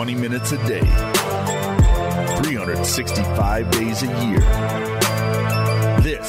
[0.00, 0.80] 20 minutes a day,
[2.40, 4.40] 365 days a year.
[6.00, 6.26] This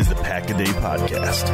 [0.00, 1.46] is the Pack a Day Podcast.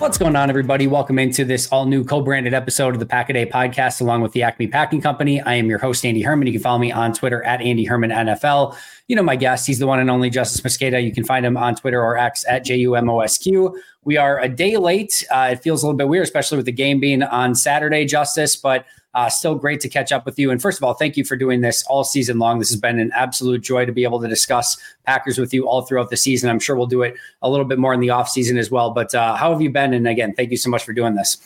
[0.00, 0.88] What's going on, everybody?
[0.88, 4.22] Welcome into this all new co branded episode of the Pack a Day podcast, along
[4.22, 5.40] with the Acme Packing Company.
[5.40, 6.48] I am your host, Andy Herman.
[6.48, 8.76] You can follow me on Twitter at Andy Herman NFL.
[9.08, 11.02] You know my guest, he's the one and only Justis Mosqueda.
[11.02, 13.72] You can find him on Twitter or X at JUMOSQ.
[14.02, 15.24] We are a day late.
[15.30, 18.60] Uh, it feels a little bit weird, especially with the game being on Saturday, Justis,
[18.60, 18.84] but
[19.14, 20.50] uh, still great to catch up with you.
[20.50, 22.58] And first of all, thank you for doing this all season long.
[22.58, 25.82] This has been an absolute joy to be able to discuss Packers with you all
[25.82, 26.50] throughout the season.
[26.50, 28.90] I'm sure we'll do it a little bit more in the off season as well.
[28.90, 29.94] But uh, how have you been?
[29.94, 31.38] And again, thank you so much for doing this.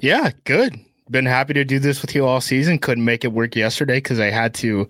[0.00, 0.78] Yeah, good.
[1.10, 2.78] Been happy to do this with you all season.
[2.78, 4.86] Couldn't make it work yesterday because I had to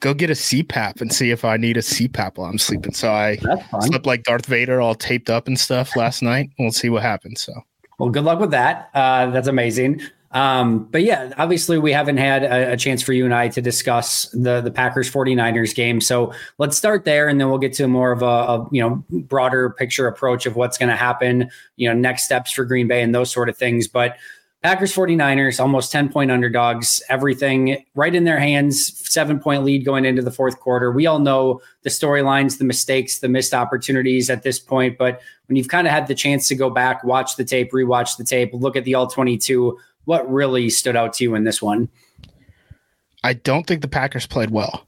[0.00, 2.92] go get a CPAP and see if I need a CPAP while I'm sleeping.
[2.92, 3.38] So I
[3.80, 6.50] slept like Darth Vader, all taped up and stuff last night.
[6.58, 7.42] We'll see what happens.
[7.42, 7.52] So,
[7.98, 8.90] well, good luck with that.
[8.94, 10.02] Uh, that's amazing.
[10.32, 13.60] Um, but yeah, obviously we haven't had a, a, chance for you and I to
[13.60, 16.00] discuss the the Packers 49ers game.
[16.00, 19.04] So let's start there and then we'll get to more of a, a you know
[19.10, 23.02] broader picture approach of what's going to happen, you know, next steps for Green Bay
[23.02, 23.86] and those sort of things.
[23.86, 24.16] But
[24.62, 30.04] Packers 49ers, almost 10 point underdogs, everything right in their hands, seven point lead going
[30.04, 30.92] into the fourth quarter.
[30.92, 34.98] We all know the storylines, the mistakes, the missed opportunities at this point.
[34.98, 38.16] But when you've kind of had the chance to go back, watch the tape, rewatch
[38.16, 41.60] the tape, look at the all 22, what really stood out to you in this
[41.60, 41.88] one?
[43.24, 44.86] I don't think the Packers played well.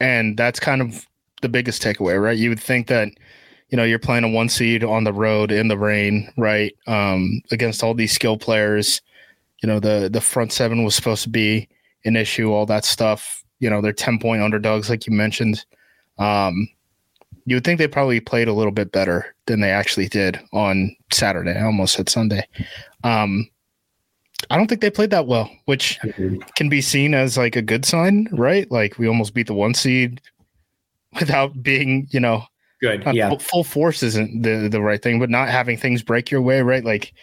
[0.00, 1.06] And that's kind of
[1.42, 2.38] the biggest takeaway, right?
[2.38, 3.08] You would think that,
[3.72, 6.76] you know, you're playing a one seed on the road in the rain, right?
[6.86, 9.00] Um, against all these skill players.
[9.62, 11.68] You know, the the front seven was supposed to be
[12.04, 13.42] an issue, all that stuff.
[13.60, 15.64] You know, they're 10 point underdogs, like you mentioned.
[16.18, 16.68] Um,
[17.46, 20.94] you would think they probably played a little bit better than they actually did on
[21.10, 21.52] Saturday.
[21.58, 22.46] I almost said Sunday.
[23.04, 23.48] Um,
[24.50, 25.98] I don't think they played that well, which
[26.56, 28.70] can be seen as like a good sign, right?
[28.70, 30.20] Like we almost beat the one seed
[31.18, 32.44] without being, you know,
[32.82, 33.04] good.
[33.14, 36.60] Yeah, full force isn't the the right thing, but not having things break your way,
[36.60, 36.84] right?
[36.84, 37.14] Like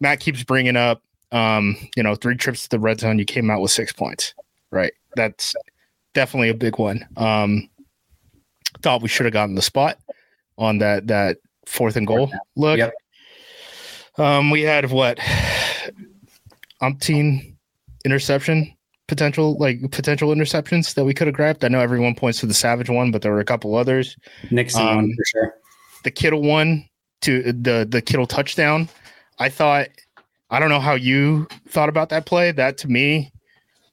[0.00, 1.02] Matt keeps bringing up,
[1.32, 4.34] um, you know, three trips to the red zone, you came out with six points,
[4.70, 4.92] right?
[5.14, 5.54] That's
[6.12, 7.06] definitely a big one.
[7.16, 7.70] Um,
[8.82, 9.98] thought we should have gotten the spot
[10.58, 12.78] on that that fourth and goal look.
[12.78, 12.92] Yep.
[14.18, 15.18] Um, we had what
[16.82, 17.54] umpteen
[18.04, 18.75] interception
[19.08, 21.64] potential like potential interceptions that we could have grabbed.
[21.64, 24.16] I know everyone points to the Savage one, but there were a couple others.
[24.50, 25.54] Nixon um, one for sure.
[26.04, 26.88] The Kittle one
[27.22, 28.88] to the the Kittle touchdown.
[29.38, 29.88] I thought
[30.50, 32.52] I don't know how you thought about that play.
[32.52, 33.32] That to me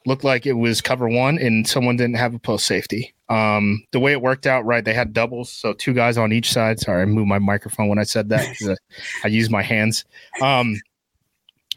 [0.06, 3.14] looked like it was cover one and someone didn't have a post safety.
[3.30, 4.84] Um, the way it worked out, right?
[4.84, 6.80] They had doubles, so two guys on each side.
[6.80, 8.76] Sorry, I moved my microphone when I said that because I,
[9.24, 10.06] I use my hands.
[10.42, 10.76] Um,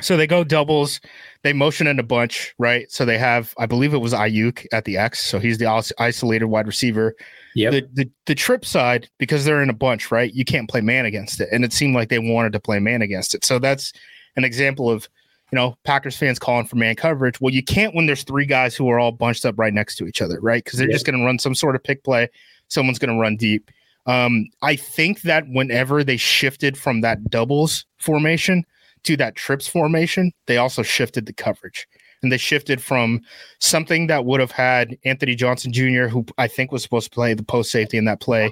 [0.01, 1.01] so they go doubles.
[1.43, 2.91] They motion in a bunch, right?
[2.91, 5.25] So they have, I believe it was Aiyuk at the X.
[5.25, 5.67] So he's the
[5.99, 7.15] isolated wide receiver.
[7.55, 7.71] Yeah.
[7.71, 10.35] The, the, the trip side, because they're in a bunch, right?
[10.35, 11.49] You can't play man against it.
[11.53, 13.45] And it seemed like they wanted to play man against it.
[13.45, 13.93] So that's
[14.37, 15.09] an example of,
[15.53, 17.41] you know, Packers fans calling for man coverage.
[17.41, 20.07] Well, you can't when there's three guys who are all bunched up right next to
[20.07, 20.63] each other, right?
[20.63, 22.29] Because they're just going to run some sort of pick play.
[22.69, 23.71] Someone's going to run deep.
[24.07, 28.65] Um, I think that whenever they shifted from that doubles formation
[29.07, 31.87] to that trips formation, they also shifted the coverage.
[32.23, 33.21] And they shifted from
[33.61, 37.35] something that would have had Anthony Johnson Jr., who I think was supposed to play
[37.35, 38.51] the post safety in that play,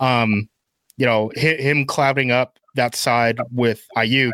[0.00, 0.48] um,
[0.96, 4.32] you know, him clouding up that side with Aiyuk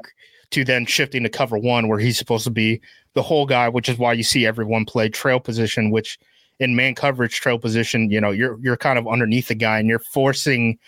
[0.51, 2.81] to then shifting to cover one, where he's supposed to be
[3.15, 6.19] the whole guy, which is why you see everyone play trail position, which
[6.59, 9.89] in man coverage trail position, you know, you're you're kind of underneath the guy and
[9.89, 10.79] you're forcing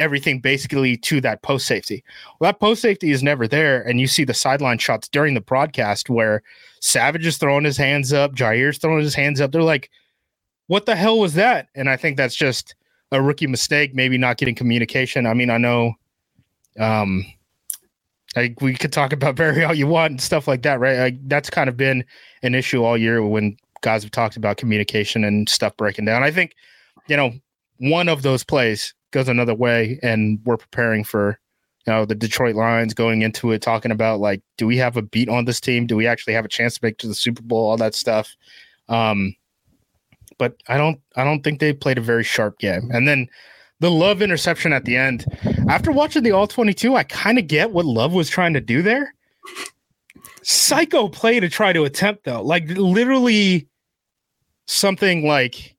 [0.00, 2.02] everything basically to that post safety.
[2.38, 3.82] Well, that post safety is never there.
[3.82, 6.42] And you see the sideline shots during the broadcast where
[6.80, 9.52] Savage is throwing his hands up, Jaire's throwing his hands up.
[9.52, 9.90] They're like,
[10.66, 11.68] what the hell was that?
[11.74, 12.74] And I think that's just
[13.12, 15.26] a rookie mistake, maybe not getting communication.
[15.26, 15.94] I mean, I know
[16.78, 17.24] um
[18.60, 20.98] we could talk about Barry all you want and stuff like that, right?
[20.98, 22.04] Like, that's kind of been
[22.42, 26.22] an issue all year when guys have talked about communication and stuff breaking down.
[26.22, 26.54] I think,
[27.08, 27.32] you know,
[27.78, 31.38] one of those plays goes another way and we're preparing for
[31.86, 35.02] you know the Detroit Lions going into it talking about like do we have a
[35.02, 35.86] beat on this team?
[35.86, 37.70] Do we actually have a chance to make to the Super Bowl?
[37.70, 38.36] All that stuff.
[38.88, 39.34] Um
[40.38, 42.90] but I don't I don't think they played a very sharp game.
[42.92, 43.28] And then
[43.80, 45.24] the love interception at the end.
[45.68, 48.82] After watching the all 22 I kind of get what love was trying to do
[48.82, 49.14] there.
[50.42, 52.42] Psycho play to try to attempt though.
[52.42, 53.68] Like literally
[54.66, 55.76] something like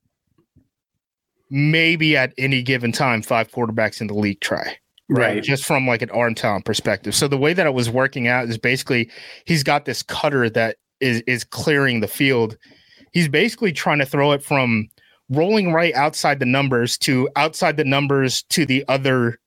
[1.52, 4.78] maybe at any given time five quarterbacks in the league try.
[5.10, 5.36] right?
[5.36, 5.44] Right.
[5.44, 7.14] Just from like an arm talent perspective.
[7.14, 9.12] So the way that it was working out is basically
[9.46, 12.58] he's got this cutter that is is clearing the field.
[13.12, 14.88] He's basically trying to throw it from
[15.30, 19.38] rolling right outside the numbers to outside the numbers to the other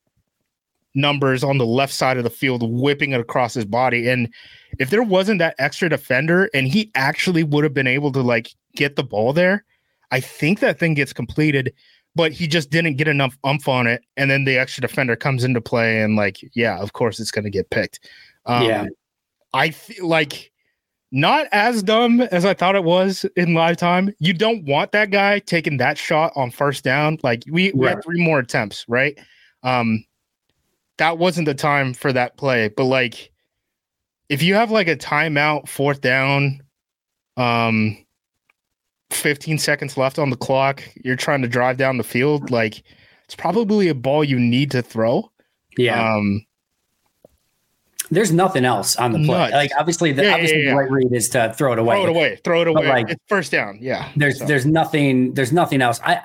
[0.93, 4.07] numbers on the left side of the field, whipping it across his body.
[4.07, 4.31] And
[4.79, 8.51] if there wasn't that extra defender and he actually would have been able to like
[8.75, 9.65] get the ball there,
[10.11, 11.73] I think that thing gets completed,
[12.15, 14.03] but he just didn't get enough umph on it.
[14.17, 17.43] And then the extra defender comes into play and like, yeah, of course it's going
[17.43, 17.99] to get picked.
[18.45, 18.85] Um, Yeah.
[19.53, 20.51] I feel like
[21.11, 24.13] not as dumb as I thought it was in live time.
[24.19, 27.19] You don't want that guy taking that shot on first down.
[27.23, 29.17] Like we, we had three more attempts, right?
[29.63, 30.03] Um,
[30.97, 32.69] that wasn't the time for that play.
[32.69, 33.31] But like,
[34.27, 36.61] if you have like a timeout, fourth down,
[37.37, 38.04] um,
[39.15, 42.83] 15 seconds left on the clock, you're trying to drive down the field, like
[43.25, 45.31] it's probably a ball you need to throw.
[45.77, 46.13] Yeah.
[46.15, 46.45] Um,
[48.11, 49.37] There's nothing else on the play.
[49.37, 49.53] Nuts.
[49.53, 50.69] Like obviously, the Yeah, yeah, obviously yeah.
[50.71, 51.95] the right read is to throw it away.
[51.95, 52.87] throw it away, throw it away.
[52.87, 53.79] like, it's first down.
[53.81, 54.09] Yeah.
[54.15, 55.99] There's So- there's nothing there's nothing else.
[56.03, 56.21] I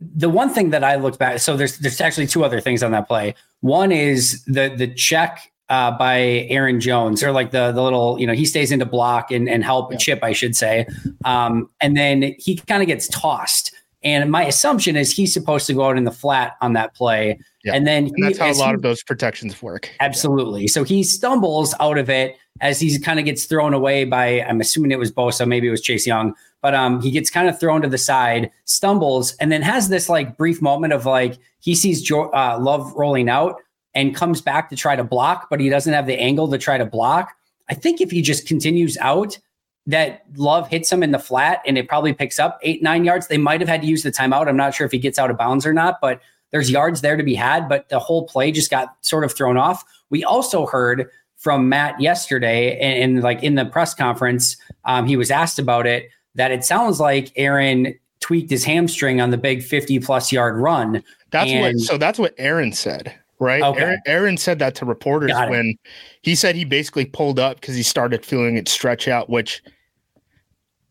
[0.00, 1.38] the one thing that I looked back.
[1.38, 3.34] So there's there's actually two other things on that play.
[3.60, 8.26] One is the the check uh, by Aaron Jones, or like the the little you
[8.26, 9.98] know he stays into block and and help Yeah.
[9.98, 10.86] chip, I should say,
[11.24, 13.72] um, and then he kind of gets tossed.
[14.02, 17.38] And my assumption is he's supposed to go out in the flat on that play,
[17.64, 17.72] Yeah.
[17.74, 19.90] and then and that's how a lot he- of those protections work.
[20.00, 20.68] Absolutely.
[20.68, 24.60] So he stumbles out of it as he kind of gets thrown away by, I'm
[24.60, 27.58] assuming it was Bosa, maybe it was Chase Young, but um, he gets kind of
[27.58, 31.74] thrown to the side, stumbles, and then has this like brief moment of like he
[31.74, 33.56] sees jo- uh, Love rolling out
[33.94, 36.78] and comes back to try to block, but he doesn't have the angle to try
[36.78, 37.34] to block.
[37.68, 39.38] I think if he just continues out,
[39.86, 43.28] that Love hits him in the flat and it probably picks up eight, nine yards.
[43.28, 44.48] They might have had to use the timeout.
[44.48, 46.20] I'm not sure if he gets out of bounds or not, but
[46.52, 49.56] there's yards there to be had, but the whole play just got sort of thrown
[49.56, 49.84] off.
[50.08, 55.16] We also heard from Matt yesterday, and, and like in the press conference, um, he
[55.16, 59.62] was asked about it that it sounds like Aaron tweaked his hamstring on the big
[59.62, 61.02] 50 plus yard run.
[61.30, 61.78] That's what.
[61.80, 63.62] So that's what Aaron said, right?
[63.62, 63.80] Okay.
[63.82, 65.74] Aaron, Aaron said that to reporters when
[66.22, 69.28] he said he basically pulled up because he started feeling it stretch out.
[69.30, 69.62] Which,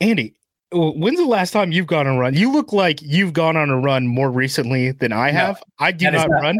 [0.01, 0.33] Andy,
[0.71, 2.33] when's the last time you've gone on a run?
[2.33, 5.63] You look like you've gone on a run more recently than I No, have.
[5.79, 6.57] I do not not run.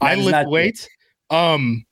[0.00, 0.50] I That lift true.
[0.50, 0.88] weights.
[1.30, 1.84] Um,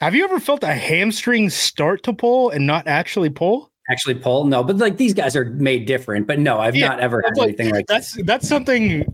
[0.00, 3.70] have you ever felt a hamstring start to pull and not actually pull?
[3.90, 6.26] Actually, pull no, but like these guys are made different.
[6.28, 7.94] But no, I've Yeah, not ever had like- anything like that.
[7.94, 9.04] That's that's something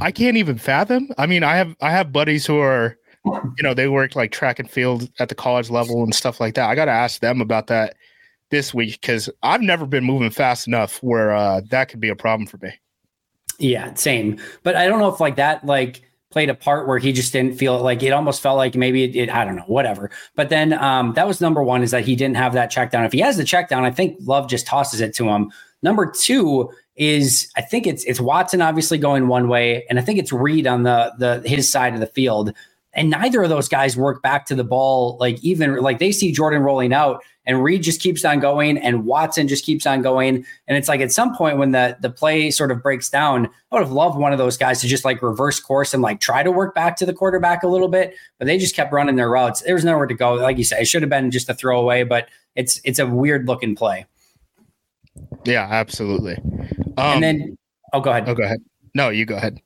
[0.00, 1.10] I can't even fathom.
[1.18, 4.58] I mean, I have I have buddies who are, you know, they work like track
[4.58, 6.68] and field at the college level and stuff like that.
[6.68, 7.96] I got to ask them about that
[8.50, 12.16] this week because I've never been moving fast enough where uh, that could be a
[12.16, 12.72] problem for me.
[13.58, 14.38] Yeah, same.
[14.62, 17.56] But I don't know if like that like played a part where he just didn't
[17.56, 17.78] feel.
[17.80, 20.10] Like it almost felt like maybe it, it I don't know, whatever.
[20.36, 23.04] But then um that was number one is that he didn't have that check down.
[23.04, 25.52] If he has the check down, I think Love just tosses it to him.
[25.82, 30.18] Number two is I think it's it's Watson obviously going one way, and I think
[30.18, 32.52] it's Reed on the the his side of the field.
[32.92, 36.32] And neither of those guys work back to the ball, like even like they see
[36.32, 40.44] Jordan rolling out and Reed just keeps on going and Watson just keeps on going.
[40.66, 43.76] And it's like at some point when the the play sort of breaks down, I
[43.76, 46.42] would have loved one of those guys to just like reverse course and like try
[46.42, 49.30] to work back to the quarterback a little bit, but they just kept running their
[49.30, 49.62] routes.
[49.62, 50.34] There was nowhere to go.
[50.34, 53.46] Like you said, it should have been just a throwaway, but it's it's a weird
[53.46, 54.04] looking play.
[55.44, 56.36] Yeah, absolutely.
[56.96, 57.58] Um, and then
[57.92, 58.28] oh go ahead.
[58.28, 58.60] oh, go ahead.
[58.94, 59.60] No, you go ahead.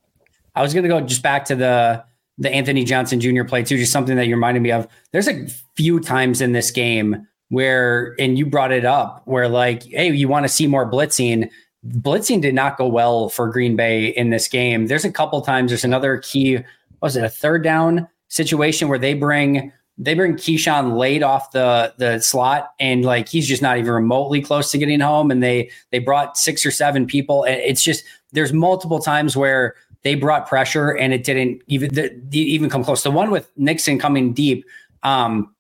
[0.55, 2.05] I was going to go just back to the
[2.39, 3.45] the Anthony Johnson Jr.
[3.45, 4.89] play too, just something that you reminded me of.
[5.13, 9.85] There's a few times in this game where, and you brought it up, where like,
[9.85, 11.49] hey, you want to see more blitzing.
[11.87, 14.87] Blitzing did not go well for Green Bay in this game.
[14.87, 15.71] There's a couple times.
[15.71, 16.59] There's another key.
[17.01, 21.95] Was it a third down situation where they bring they bring Keisean late off the
[21.99, 25.71] the slot and like he's just not even remotely close to getting home and they
[25.91, 30.47] they brought six or seven people and it's just there's multiple times where they brought
[30.47, 33.03] pressure and it didn't even the, even come close.
[33.03, 34.65] The one with Nixon coming deep,
[35.03, 35.55] um,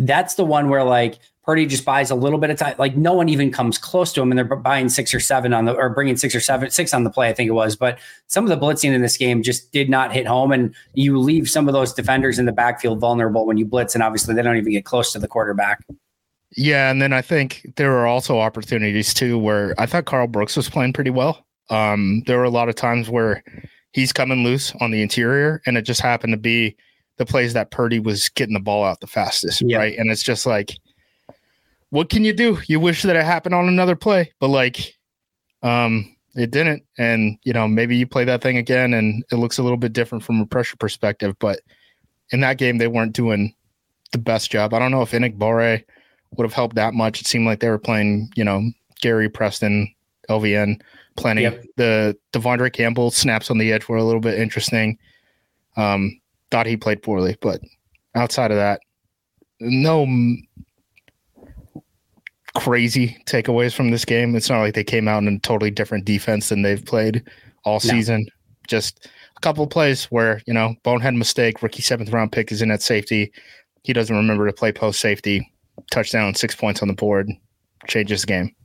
[0.00, 2.74] that's the one where like Purdy just buys a little bit of time.
[2.76, 5.64] Like no one even comes close to him, and they're buying six or seven on
[5.64, 7.28] the or bringing six or seven six on the play.
[7.28, 10.12] I think it was, but some of the blitzing in this game just did not
[10.12, 13.64] hit home, and you leave some of those defenders in the backfield vulnerable when you
[13.64, 15.84] blitz, and obviously they don't even get close to the quarterback.
[16.56, 20.56] Yeah, and then I think there were also opportunities too where I thought Karl Brooks
[20.56, 21.46] was playing pretty well.
[21.70, 23.44] Um, there were a lot of times where
[23.96, 26.76] he's coming loose on the interior, and it just happened to be
[27.16, 29.78] the plays that Purdy was getting the ball out the fastest, Yeah.
[29.78, 29.96] right?
[29.98, 30.72] And it's just like,
[31.88, 32.58] what can you do?
[32.66, 34.94] You wish that it happened on another play, but like,
[35.62, 36.82] um, it didn't.
[36.98, 39.94] And you know, maybe you play that thing again, and it looks a little bit
[39.94, 41.60] different from a pressure perspective, but
[42.32, 43.54] in that game they weren't doing
[44.12, 44.74] the best job.
[44.74, 45.82] I don't know if Enagbare
[46.36, 47.22] would have helped that much.
[47.22, 48.62] It seemed like they were playing, you know,
[49.00, 49.88] Gary Preston,
[50.28, 50.82] LVN,
[51.16, 51.42] plenty.
[51.42, 51.64] Yep.
[51.76, 54.98] The De'Vondre Campbell snaps on the edge were a little bit interesting.
[55.76, 56.20] Um,
[56.50, 57.60] thought he played poorly, but
[58.14, 58.80] outside of that,
[59.60, 60.06] no
[62.54, 64.34] crazy takeaways from this game.
[64.34, 67.22] It's not like they came out in a totally different defense than they've played
[67.64, 67.78] all no.
[67.90, 68.26] season.
[68.68, 72.62] Just a couple of plays where, you know, bonehead mistake, rookie seventh round pick is
[72.62, 73.32] in at safety.
[73.82, 75.52] He doesn't remember to play post safety.
[75.90, 77.30] Touchdown, six points on the board,
[77.86, 78.56] changes the game.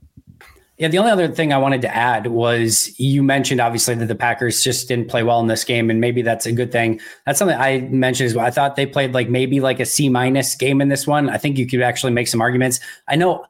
[0.82, 4.16] Yeah, the only other thing I wanted to add was you mentioned obviously that the
[4.16, 7.00] Packers just didn't play well in this game, and maybe that's a good thing.
[7.24, 8.44] That's something I mentioned as well.
[8.44, 11.30] I thought they played like maybe like a C minus game in this one.
[11.30, 12.80] I think you could actually make some arguments.
[13.06, 13.46] I know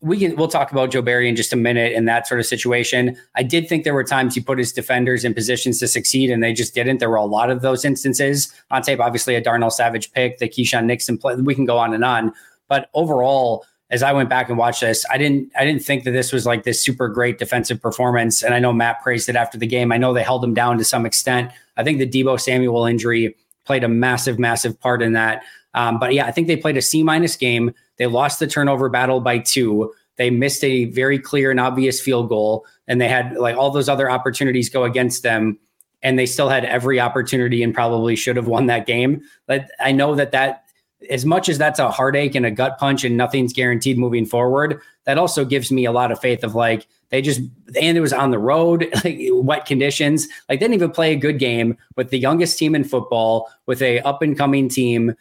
[0.00, 2.46] we can we'll talk about Joe Barry in just a minute in that sort of
[2.46, 3.14] situation.
[3.34, 6.42] I did think there were times he put his defenders in positions to succeed and
[6.42, 6.96] they just didn't.
[6.96, 9.00] There were a lot of those instances on tape.
[9.00, 11.34] Obviously, a Darnell Savage pick, the Keisean Nixon play.
[11.34, 12.32] We can go on and on,
[12.68, 16.12] but overall, as I went back and watched this, I didn't I didn't think that
[16.12, 18.42] this was like this super great defensive performance.
[18.42, 19.90] And I know Matt praised it after the game.
[19.92, 21.50] I know they held him down to some extent.
[21.76, 25.42] I think the Deebo Samuel injury played a massive, massive part in that.
[25.74, 27.72] Um, but yeah, I think they played a C minus game.
[27.96, 29.92] They lost the turnover battle by two.
[30.16, 33.88] They missed a very clear and obvious field goal, and they had like all those
[33.88, 35.58] other opportunities go against them,
[36.02, 39.22] and they still had every opportunity and probably should have won that game.
[39.46, 40.64] But I know that that
[41.08, 44.80] as much as that's a heartache and a gut punch and nothing's guaranteed moving forward,
[45.04, 47.40] that also gives me a lot of faith of like they just
[47.80, 50.28] and it was on the road, like wet conditions.
[50.48, 53.82] Like they didn't even play a good game with the youngest team in football, with
[53.82, 55.14] a up and coming team,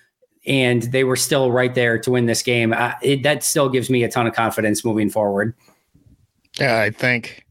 [0.46, 2.74] and they were still right there to win this game.
[2.74, 5.56] I, it, that still gives me a ton of confidence moving forward.
[6.60, 7.46] Yeah, I think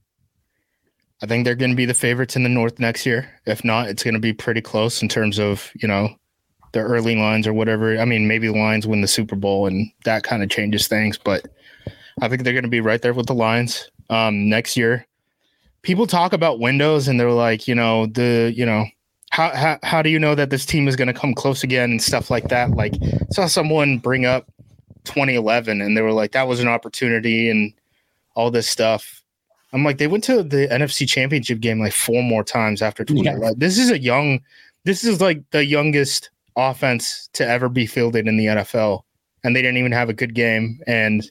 [1.22, 3.28] I think they're going to be the favorites in the North next year.
[3.46, 6.14] If not, it's going to be pretty close in terms of you know
[6.78, 7.98] the early lines or whatever.
[7.98, 11.18] I mean, maybe the Lions win the Super Bowl and that kind of changes things,
[11.18, 11.46] but
[12.20, 15.06] I think they're going to be right there with the Lions um, next year.
[15.82, 18.86] People talk about windows and they're like, you know, the, you know,
[19.30, 21.90] how, how, how do you know that this team is going to come close again
[21.90, 22.70] and stuff like that?
[22.72, 22.94] Like,
[23.30, 24.46] saw someone bring up
[25.04, 27.72] 2011 and they were like, that was an opportunity and
[28.34, 29.22] all this stuff.
[29.72, 33.42] I'm like, they went to the NFC championship game like four more times after 2011.
[33.42, 33.52] Yeah.
[33.56, 34.40] This is a young,
[34.84, 39.02] this is like the youngest offense to ever be fielded in the NFL,
[39.44, 41.30] and they didn't even have a good game, and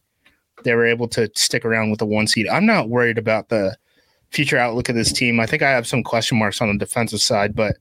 [0.64, 2.48] they were able to stick around with the one seed.
[2.48, 3.78] I'm not worried about the
[4.32, 5.40] future outlook of this team.
[5.40, 7.78] I think I have some question marks on the defensive side, but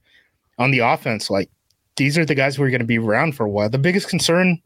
[0.59, 1.51] on the offense, like
[1.97, 3.69] these are the guys who are going to be around for a while.
[3.69, 4.61] The biggest concern,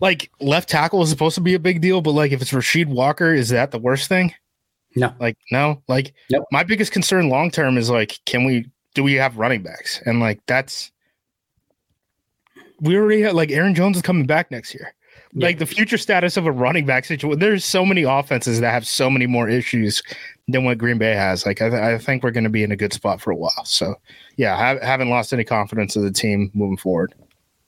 [0.00, 2.86] like left tackle, is supposed to be a big deal, but like if it's Rasheed
[2.86, 4.34] Walker, is that the worst thing?
[4.96, 6.46] No, like no, like nope.
[6.50, 10.02] my biggest concern long term is like, can we do we have running backs?
[10.04, 10.90] And like that's
[12.80, 14.94] we already had like Aaron Jones is coming back next year.
[15.32, 15.46] Yeah.
[15.46, 18.86] Like the future status of a running back situation, there's so many offenses that have
[18.86, 20.02] so many more issues
[20.48, 21.46] than what Green Bay has.
[21.46, 23.36] Like I, th- I think we're going to be in a good spot for a
[23.36, 23.64] while.
[23.64, 23.94] So
[24.36, 27.14] yeah, I haven't lost any confidence of the team moving forward.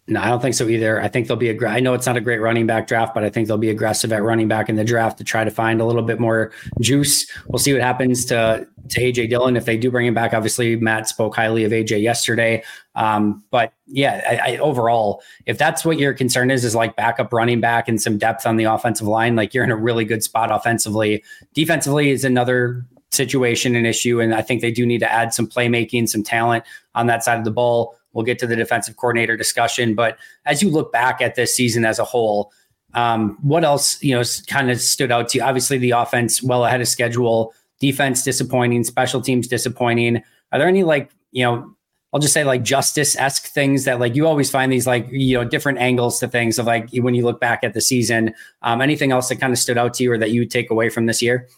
[0.08, 1.00] No, I don't think so either.
[1.00, 1.68] I think they'll be a.
[1.68, 4.12] I know it's not a great running back draft, but I think they'll be aggressive
[4.12, 7.30] at running back in the draft to try to find a little bit more juice.
[7.46, 10.34] We'll see what happens to to AJ Dillon if they do bring him back.
[10.34, 12.64] Obviously, Matt spoke highly of AJ yesterday,
[12.96, 17.32] um, but yeah, I, I, overall, if that's what your concern is, is like backup
[17.32, 20.24] running back and some depth on the offensive line, like you're in a really good
[20.24, 21.22] spot offensively.
[21.54, 25.46] Defensively is another situation and issue, and I think they do need to add some
[25.46, 26.64] playmaking, some talent
[26.96, 27.96] on that side of the ball.
[28.12, 29.94] We'll get to the defensive coordinator discussion.
[29.94, 32.52] But as you look back at this season as a whole,
[32.94, 35.44] um, what else, you know, kind of stood out to you?
[35.44, 40.22] Obviously, the offense well ahead of schedule, defense disappointing, special teams disappointing.
[40.52, 41.74] Are there any like, you know,
[42.12, 45.38] I'll just say like Justis esque things that like you always find these like, you
[45.38, 48.34] know, different angles to things of like when you look back at the season.
[48.60, 50.90] Um, anything else that kind of stood out to you or that you take away
[50.90, 51.48] from this year?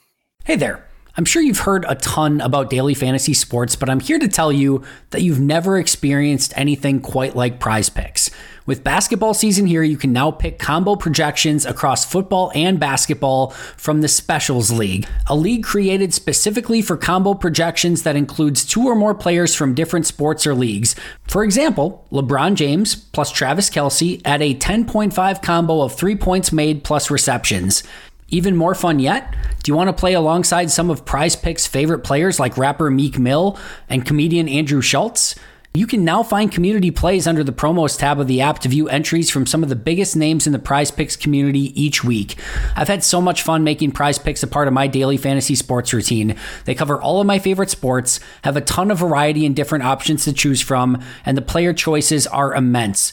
[0.44, 0.86] Hey there.
[1.16, 4.50] I'm sure you've heard a ton about daily fantasy sports, but I'm here to tell
[4.50, 8.30] you that you've never experienced anything quite like prize picks.
[8.66, 14.00] With basketball season here, you can now pick combo projections across football and basketball from
[14.00, 19.14] the Specials League, a league created specifically for combo projections that includes two or more
[19.14, 20.96] players from different sports or leagues.
[21.28, 26.82] For example, LeBron James plus Travis Kelce at a 10.5 combo of three points made
[26.82, 27.84] plus receptions.
[28.28, 29.34] Even more fun yet?
[29.62, 33.18] Do you want to play alongside some of Prize Picks' favorite players like rapper Meek
[33.18, 35.34] Mill and comedian Andrew Schulz?
[35.76, 38.88] You can now find community plays under the promos tab of the app to view
[38.88, 42.38] entries from some of the biggest names in the prize picks community each week.
[42.76, 45.92] I've had so much fun making prize picks a part of my daily fantasy sports
[45.92, 46.36] routine.
[46.64, 50.22] They cover all of my favorite sports, have a ton of variety and different options
[50.24, 53.12] to choose from, and the player choices are immense.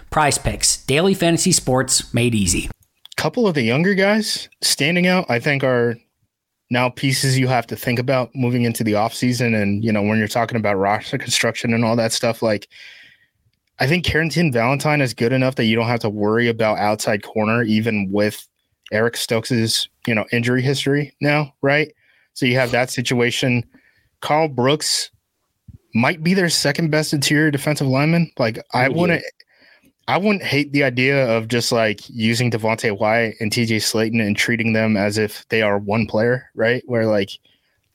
[0.11, 2.69] Prize Picks, daily fantasy sports made easy.
[3.15, 5.95] couple of the younger guys standing out, I think, are
[6.69, 9.55] now pieces you have to think about moving into the offseason.
[9.55, 12.67] And, you know, when you're talking about roster construction and all that stuff, like,
[13.79, 17.23] I think Carrington Valentine is good enough that you don't have to worry about outside
[17.23, 18.45] corner, even with
[18.91, 21.93] Eric Stokes's, you know, injury history now, right?
[22.33, 23.63] So you have that situation.
[24.19, 25.09] Karl Brooks
[25.95, 28.29] might be their second best interior defensive lineman.
[28.37, 29.23] Like, I wouldn't
[30.07, 34.35] I wouldn't hate the idea of just like using Devonte Wyatt and TJ Slaton and
[34.35, 36.83] treating them as if they are one player, right?
[36.85, 37.31] Where like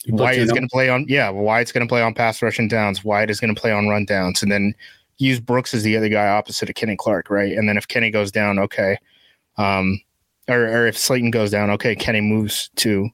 [0.08, 3.04] Wyatt is going to play on, yeah, Wyatt's going to play on pass rushing downs.
[3.04, 4.75] Wyatt is going to play on run downs, and then
[5.18, 7.52] use Brooks as the other guy opposite of Kenny Clark, right?
[7.52, 8.98] And then if Kenny goes down, okay,
[9.56, 10.00] um,
[10.48, 13.08] or, or if Slaton goes down, okay, Kenny moves to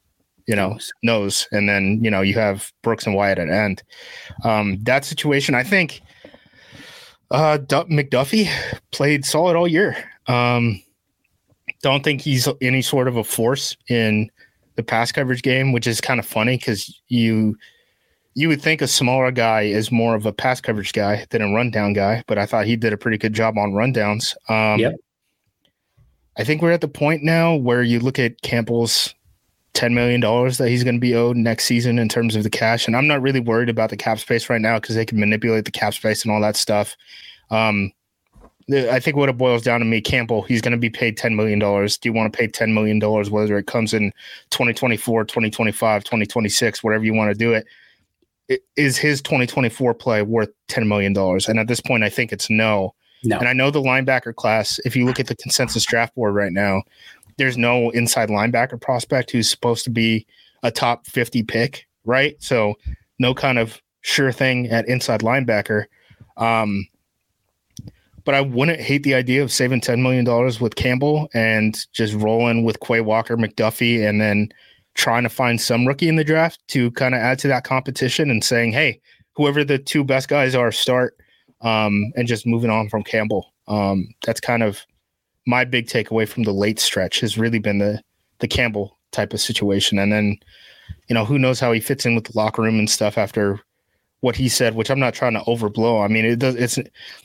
[0.46, 3.82] you know nose, and then you know you have Brooks and Wyatt at end.
[4.44, 6.02] Um, that situation, I think
[7.32, 8.48] uh, McDuffie
[8.92, 9.96] played solid all year.
[10.26, 10.82] Um,
[11.82, 14.30] don't think he's any sort of a force in
[14.76, 17.56] the pass coverage game, which is kind of funny because you
[18.34, 21.52] you would think a smaller guy is more of a pass coverage guy than a
[21.52, 24.34] rundown guy, but I thought he did a pretty good job on rundowns.
[24.48, 24.94] Um, Yep.
[26.38, 29.14] I think we're at the point now where you look at Campbell's
[29.74, 32.50] ten million dollars that he's going to be owed next season in terms of the
[32.50, 35.18] cash, and I'm not really worried about the cap space right now because they can
[35.18, 36.96] manipulate the cap space and all that stuff.
[37.50, 37.92] Um,
[38.70, 41.35] I think what it boils down to me, Campbell, he's going to be paid $10
[41.35, 41.58] million.
[41.58, 44.12] Do you want to pay $10 million, whether it comes in
[44.50, 47.66] 2024, 2025, 2026, whatever you want to do it?
[48.76, 51.16] Is his 2024 play worth $10 million?
[51.48, 52.94] And at this point, I think it's no.
[53.24, 53.38] No.
[53.38, 56.52] And I know the linebacker class, if you look at the consensus draft board right
[56.52, 56.82] now,
[57.38, 60.27] there's no inside linebacker prospect who's supposed to be
[60.62, 62.37] a top 50 pick, right?
[62.40, 62.75] So
[63.18, 65.87] no kind of sure thing at inside linebacker.
[66.37, 66.87] Um,
[68.25, 70.25] but I wouldn't hate the idea of saving $10 million
[70.61, 74.49] with Campbell and just rolling with Quay Walker, McDuffie, and then
[74.95, 78.31] trying to find some rookie in the draft to kind of add to that competition
[78.31, 79.01] and saying, hey,
[79.35, 81.16] whoever the two best guys are, start
[81.62, 83.53] um, and just moving on from Campbell.
[83.66, 84.85] Um, that's kind of
[85.46, 88.00] my big takeaway from the late stretch has really been the
[88.38, 89.98] the Campbell type of situation.
[89.98, 90.37] And then,
[91.09, 93.61] you know, who knows how he fits in with the locker room and stuff after
[94.20, 96.05] what he said, which I'm not trying to overblow.
[96.05, 96.55] I mean, it does.
[96.57, 96.78] It's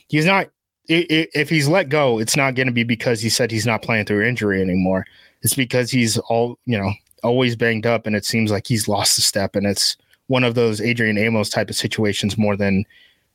[0.08, 0.48] he's not.
[0.90, 4.06] If he's let go, it's not going to be because he said he's not playing
[4.06, 5.04] through injury anymore.
[5.42, 9.18] It's because he's all you know always banged up, and it seems like he's lost
[9.18, 9.54] a step.
[9.54, 9.96] And it's
[10.28, 12.84] one of those Adrian Amos type of situations more than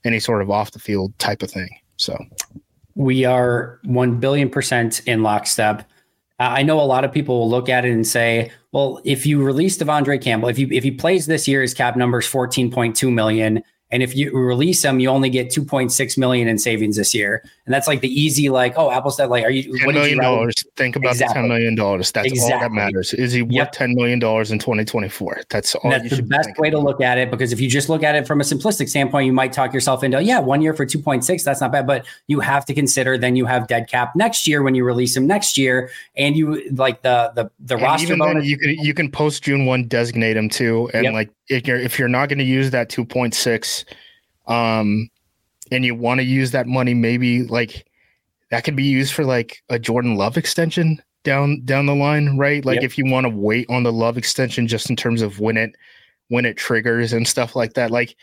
[0.03, 1.69] any sort of off the field type of thing.
[1.97, 2.17] So
[2.95, 5.89] we are 1 billion percent in lockstep.
[6.39, 9.25] Uh, I know a lot of people will look at it and say, well, if
[9.25, 12.25] you release Devondre Campbell, if you if he plays this year, his cap number is
[12.25, 13.63] 14.2 million.
[13.93, 17.43] And if you release them, you only get 2.6 million in savings this year.
[17.65, 20.15] And that's like the easy, like, oh, Apple said, like, are you ten what million
[20.17, 20.55] you dollars.
[20.75, 21.33] Think about Exactly.
[21.35, 22.11] the ten million dollars.
[22.11, 23.13] That's all that matters.
[23.13, 23.71] Is he worth Yep.
[23.71, 25.41] ten million dollars in twenty twenty four?
[25.49, 25.91] That's all.
[25.91, 28.03] That's you the should best way to look at it because if you just look
[28.03, 30.85] at it from a simplistic standpoint, you might talk yourself into, yeah, one year for
[30.85, 31.85] 2.6, that's not bad.
[31.87, 35.15] But you have to consider then you have dead cap next year when you release
[35.15, 35.91] him next year.
[36.17, 39.43] And you like the the the And roster even then, you can you can post
[39.43, 41.13] June one designate him too, and Yep.
[41.13, 43.85] like if you're if you're not going to use that two point six,
[44.47, 45.09] um,
[45.71, 47.85] and you want to use that money, maybe like
[48.51, 52.63] that could be used for like a Jordan Love extension down down the line, right?
[52.65, 52.83] Like Yep.
[52.83, 55.75] if you want to wait on the Love extension, just in terms of when it
[56.27, 57.91] when it triggers and stuff like that.
[57.91, 58.15] Like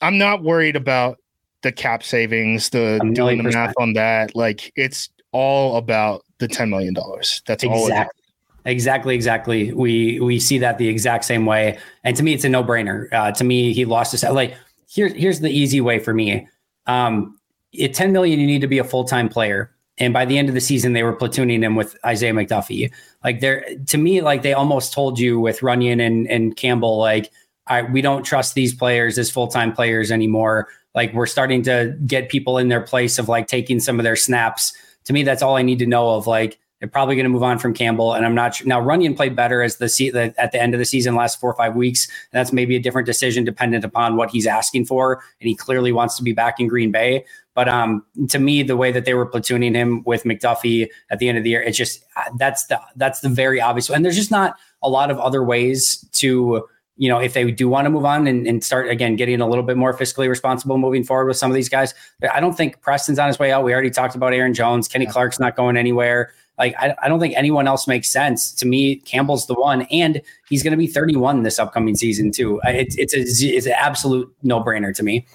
[0.00, 1.18] I'm not worried about
[1.62, 4.34] the cap savings, the doing the math on that.
[4.34, 7.42] Like it's all about the ten million dollars.
[7.46, 7.86] That's all.
[7.86, 8.23] Exactly.
[8.66, 9.72] Exactly, exactly.
[9.72, 13.12] We we see that the exact same way, and to me, it's a no brainer.
[13.12, 14.56] Uh, to me, he lost his like.
[14.86, 16.46] Here, here's the easy way for me.
[16.86, 17.36] Um,
[17.82, 20.48] at 10 million, you need to be a full time player, and by the end
[20.48, 22.90] of the season, they were platooning him with Isaiah McDuffie.
[23.22, 27.30] Like they're to me, like they almost told you with Runyan and and Campbell, like
[27.66, 30.68] I, we don't trust these players as full time players anymore.
[30.94, 34.16] like we're starting to get people in their place of like taking some of their
[34.16, 34.72] snaps.
[35.04, 37.42] To me, that's all I need to know of like they're probably going to move
[37.42, 38.66] on from Campbell, and I'm not sure.
[38.66, 41.40] Now, Runyan played better as the, se- the at the end of the season, last
[41.40, 42.06] four or five weeks.
[42.08, 45.92] And that's maybe a different decision dependent upon what he's asking for, and he clearly
[45.92, 47.24] wants to be back in Green Bay.
[47.54, 51.30] But um, to me, the way that they were platooning him with McDuffie at the
[51.30, 53.88] end of the year, it's just uh, that's the that's the very obvious.
[53.88, 57.68] And there's just not a lot of other ways to you know, if they do
[57.68, 60.78] want to move on and, and, start again getting a little bit more fiscally responsible
[60.78, 61.92] moving forward with some of these guys,
[62.32, 63.64] I don't think Preston's on his way out.
[63.64, 64.86] We already talked about Aaron Jones.
[64.86, 66.32] Kenny Clark's not going anywhere.
[66.58, 68.52] Like, I, I don't think anyone else makes sense.
[68.54, 72.60] To me, Campbell's the one, and he's going to be 31 this upcoming season, too.
[72.64, 75.26] It's, it's, a, it's an absolute no brainer to me.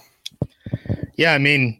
[1.15, 1.34] Yeah.
[1.34, 1.79] I mean,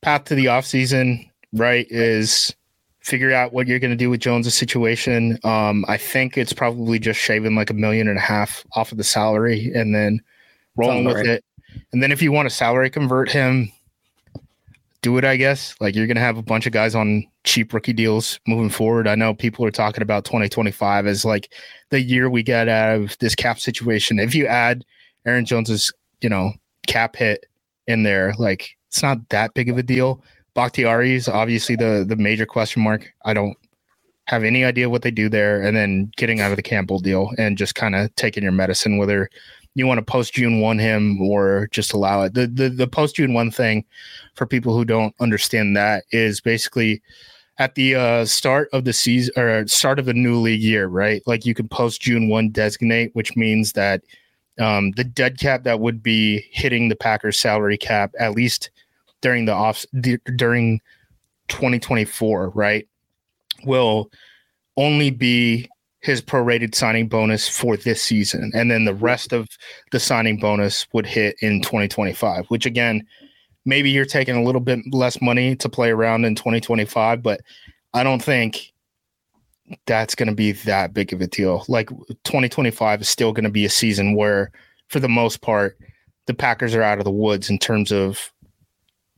[0.00, 2.54] path to the offseason, right, is
[3.00, 5.38] figure out what you're going to do with Jones' situation.
[5.42, 8.98] Um, I think it's probably just shaving like a million and a half off of
[8.98, 10.20] the salary and then
[10.76, 11.26] rolling with right.
[11.26, 11.44] it.
[11.92, 13.72] And then if you want to salary convert him,
[15.02, 15.74] do it, I guess.
[15.80, 19.06] Like you're going to have a bunch of guys on cheap rookie deals moving forward.
[19.06, 21.52] I know people are talking about 2025 as like
[21.90, 24.18] the year we get out of this cap situation.
[24.18, 24.84] If you add
[25.26, 26.52] Aaron Jones's, you know,
[26.86, 27.46] cap hit
[27.86, 30.22] in there, like it's not that big of a deal.
[30.54, 33.12] Bakhtiari is obviously the the major question mark.
[33.24, 33.56] I don't
[34.26, 37.30] have any idea what they do there, and then getting out of the Campbell deal
[37.38, 39.30] and just kind of taking your medicine, whether
[39.78, 42.34] you want to post June one him or just allow it.
[42.34, 43.84] The the, the post June one thing
[44.34, 47.00] for people who don't understand that is basically
[47.58, 51.22] at the uh, start of the season or start of the new league year, right?
[51.26, 54.02] Like you can post June one designate, which means that
[54.58, 58.70] um, the dead cap that would be hitting the Packers salary cap at least
[59.20, 59.86] during the off
[60.36, 60.80] during
[61.48, 62.86] 2024, right,
[63.64, 64.10] will
[64.76, 65.68] only be
[66.00, 69.48] his prorated signing bonus for this season, and then the rest of
[69.90, 72.46] the signing bonus would hit in 2025.
[72.48, 73.06] Which again,
[73.64, 77.40] maybe you're taking a little bit less money to play around in 2025, but
[77.94, 78.72] I don't think
[79.86, 81.64] that's going to be that big of a deal.
[81.68, 81.88] Like
[82.24, 84.50] 2025 is still going to be a season where,
[84.88, 85.78] for the most part,
[86.26, 88.32] the Packers are out of the woods in terms of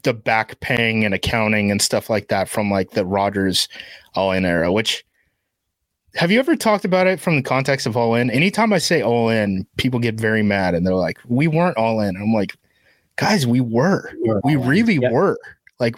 [0.03, 3.69] the back paying and accounting and stuff like that from like the Rodgers
[4.15, 5.05] all in era, which
[6.15, 8.31] have you ever talked about it from the context of all in?
[8.31, 12.01] Anytime I say all in, people get very mad and they're like, we weren't all
[12.01, 12.17] in.
[12.17, 12.57] I'm like,
[13.17, 14.11] guys, we were.
[14.45, 15.39] We really were.
[15.79, 15.97] Like,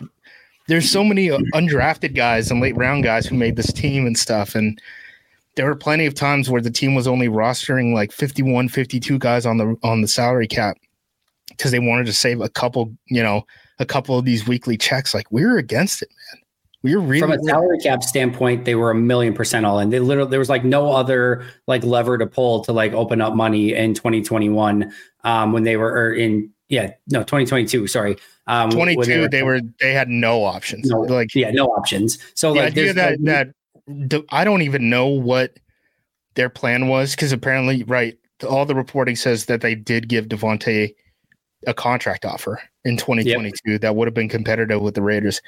[0.68, 4.54] there's so many undrafted guys and late round guys who made this team and stuff.
[4.54, 4.80] And
[5.56, 9.46] there were plenty of times where the team was only rostering like 51, 52 guys
[9.46, 10.76] on the on the salary cap
[11.48, 13.44] because they wanted to save a couple, you know,
[13.78, 15.14] a couple of these weekly checks.
[15.14, 16.41] Like we were against it, man.
[16.82, 19.90] We were really from a salary cap standpoint, they were a million percent all in.
[19.90, 23.34] They literally there was like no other like lever to pull to like open up
[23.34, 24.92] money in 2021
[25.24, 28.16] um, when they were in yeah no 2022 sorry
[28.46, 32.18] um 22 they were, they were they had no options no, like yeah no options
[32.34, 35.58] so the like idea that that I don't even know what
[36.34, 38.16] their plan was because apparently right
[38.48, 40.94] all the reporting says that they did give Davante
[41.66, 43.80] a contract offer in 2022 yep.
[43.80, 45.40] that would have been competitive with the Raiders.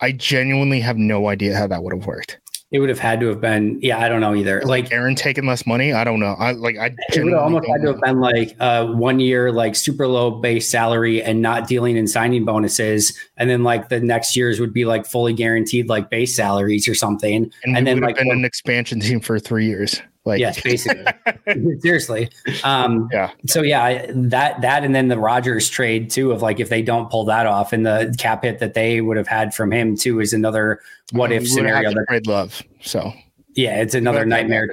[0.00, 2.38] I genuinely have no idea how that would have worked.
[2.70, 4.60] It would have had to have been, yeah, I don't know either.
[4.62, 6.34] Like Aaron taking less money, I don't know.
[6.40, 9.52] I like I it would have almost had to have been like a one year
[9.52, 14.00] like super low base salary and not dealing in signing bonuses, and then like the
[14.00, 17.48] next years would be like fully guaranteed like base salaries or something.
[17.62, 20.02] And, and then like been an expansion team for three years.
[20.24, 21.04] Like yes, basically,
[21.80, 22.30] seriously.
[22.62, 23.30] Um, yeah.
[23.46, 27.10] So yeah, that that and then the Rodgers trade too of like if they don't
[27.10, 30.20] pull that off and the cap hit that they would have had from him too
[30.20, 30.80] is another
[31.12, 31.90] what if scenario.
[31.90, 32.62] That, trade love.
[32.80, 33.12] So
[33.54, 34.72] yeah, it's another nightmare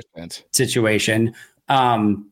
[0.54, 1.36] situation.
[1.68, 2.32] Um,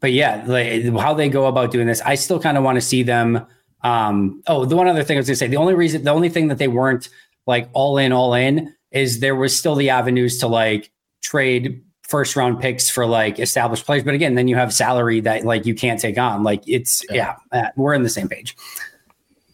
[0.00, 2.82] but yeah, like how they go about doing this, I still kind of want to
[2.82, 3.46] see them.
[3.84, 6.28] Um, oh, the one other thing I was gonna say, the only reason, the only
[6.28, 7.08] thing that they weren't
[7.46, 10.90] like all in, all in is there was still the avenues to like
[11.22, 14.04] trade first round picks for like established players.
[14.04, 16.42] But again, then you have salary that like you can't take on.
[16.42, 18.54] Like it's yeah, yeah uh, we're in the same page.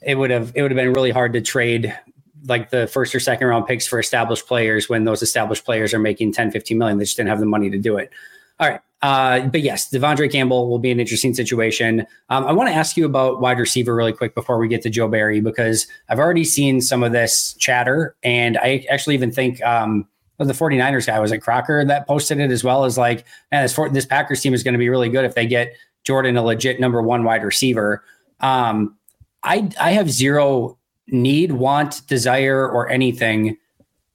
[0.02, 1.96] It would have it would have been really hard to trade
[2.46, 6.00] like the first or second round picks for established players when those established players are
[6.00, 6.98] making 10, 15 million.
[6.98, 8.10] They just didn't have the money to do it.
[8.58, 8.80] All right.
[9.02, 12.04] Uh, but yes, De'Vondre Campbell will be an interesting situation.
[12.28, 14.90] Um, I want to ask you about wide receiver really quick before we get to
[14.90, 18.16] Joe Barry, because I've already seen some of this chatter.
[18.24, 20.08] And I actually even think um,
[20.46, 23.78] the 49ers guy was it Crocker that posted it as well as like, man, this,
[23.92, 25.74] this Packers team is going to be really good if they get
[26.04, 28.04] Jordan a legit number one wide receiver.
[28.40, 28.96] Um,
[29.42, 33.56] I I have zero need, want, desire, or anything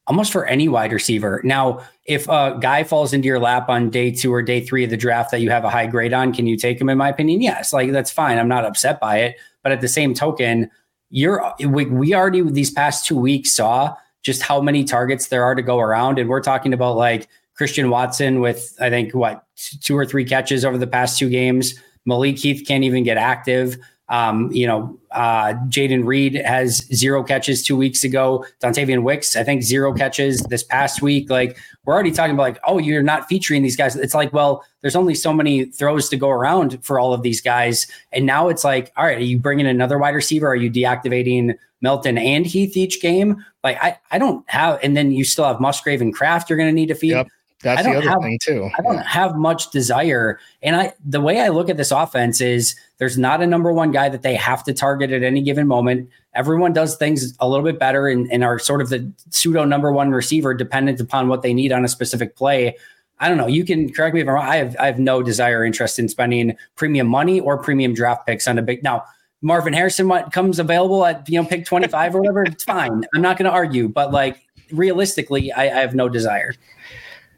[0.08, 1.42] almost for any wide receiver.
[1.44, 4.90] Now, if a guy falls into your lap on day two or day three of
[4.90, 6.90] the draft that you have a high grade on, can you take him?
[6.90, 7.72] In my opinion, yes.
[7.72, 8.38] Like that's fine.
[8.38, 9.38] I'm not upset by it.
[9.62, 10.70] But at the same token,
[11.10, 15.54] you're we, we already these past two weeks saw just how many targets there are
[15.54, 19.46] to go around, and we're talking about like Christian Watson with I think what
[19.82, 21.76] two or three catches over the past two games.
[22.06, 23.78] Malik Heath can't even get active.
[24.10, 28.46] Um, you know, uh, Jayden Reed has zero catches two weeks ago.
[28.62, 31.30] Dontayvion Wicks, I think, zero catches this past week.
[31.30, 33.96] Like, we're already talking about, like, oh, you're not featuring these guys.
[33.96, 37.42] It's like, well, there's only so many throws to go around for all of these
[37.42, 37.88] guys.
[38.12, 40.48] And now it's like, all right, are you bringing another wide receiver?
[40.48, 43.44] Are you deactivating Melton and Heath each game?
[43.63, 46.70] Like, I, I don't have, and then you still have Musgrave and Kraft you're going
[46.70, 47.12] to need to feed.
[47.12, 47.28] Yep.
[47.63, 48.69] That's the other have, thing too.
[48.78, 49.08] I don't yeah.
[49.08, 50.39] have much desire.
[50.62, 53.91] And I the way I look at this offense is there's not a number one
[53.91, 56.10] guy that they have to target at any given moment.
[56.36, 59.91] Everyone does things a little bit better and, and are sort of the pseudo number
[59.91, 62.76] one receiver dependent upon what they need on a specific play.
[63.19, 63.47] I don't know.
[63.47, 64.45] You can correct me if I'm wrong.
[64.45, 68.28] I have I have no desire or interest in spending premium money or premium draft
[68.28, 69.06] picks on a big now.
[69.41, 73.06] Marvin Harrison comes available at you know pick 25 or whatever, it's fine.
[73.13, 76.56] I'm not going to argue, but like realistically, I, I have no desire.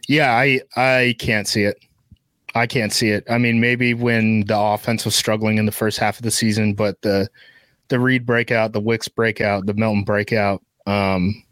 [0.08, 1.78] Yeah, I I can't see it.
[2.56, 3.26] I can't see it.
[3.30, 6.74] I mean, maybe when the offense was struggling in the first half of the season,
[6.74, 7.28] but the
[7.90, 10.64] the Reed breakout, the Wicks breakout, the Melton breakout.
[10.88, 11.44] Um,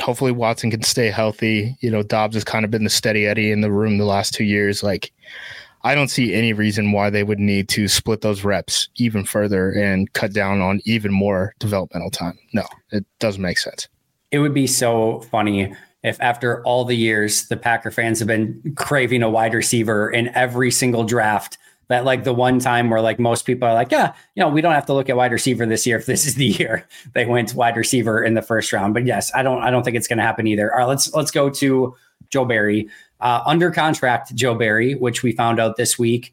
[0.00, 1.76] hopefully Watson can stay healthy.
[1.80, 4.34] You know, Doubs has kind of been the steady Eddie in the room the last
[4.34, 4.82] two years.
[4.82, 5.12] Like,
[5.82, 9.72] I don't see any reason why they would need to split those reps even further
[9.72, 12.38] and cut down on even more developmental time.
[12.52, 13.88] No, it doesn't make sense.
[14.30, 18.74] It would be so funny if after all the years the Packer fans have been
[18.76, 21.58] craving a wide receiver in every single draft,
[21.88, 24.60] that like the one time where like most people are like, yeah, you know, we
[24.60, 27.26] don't have to look at wide receiver this year if this is the year they
[27.26, 28.94] went wide receiver in the first round.
[28.94, 30.72] But yes, I don't I don't think it's going to happen either.
[30.72, 31.94] All right, let's let's go to
[32.30, 32.88] Joe Barry.
[33.20, 36.32] Uh, under contract, Joe Barry, which we found out this week.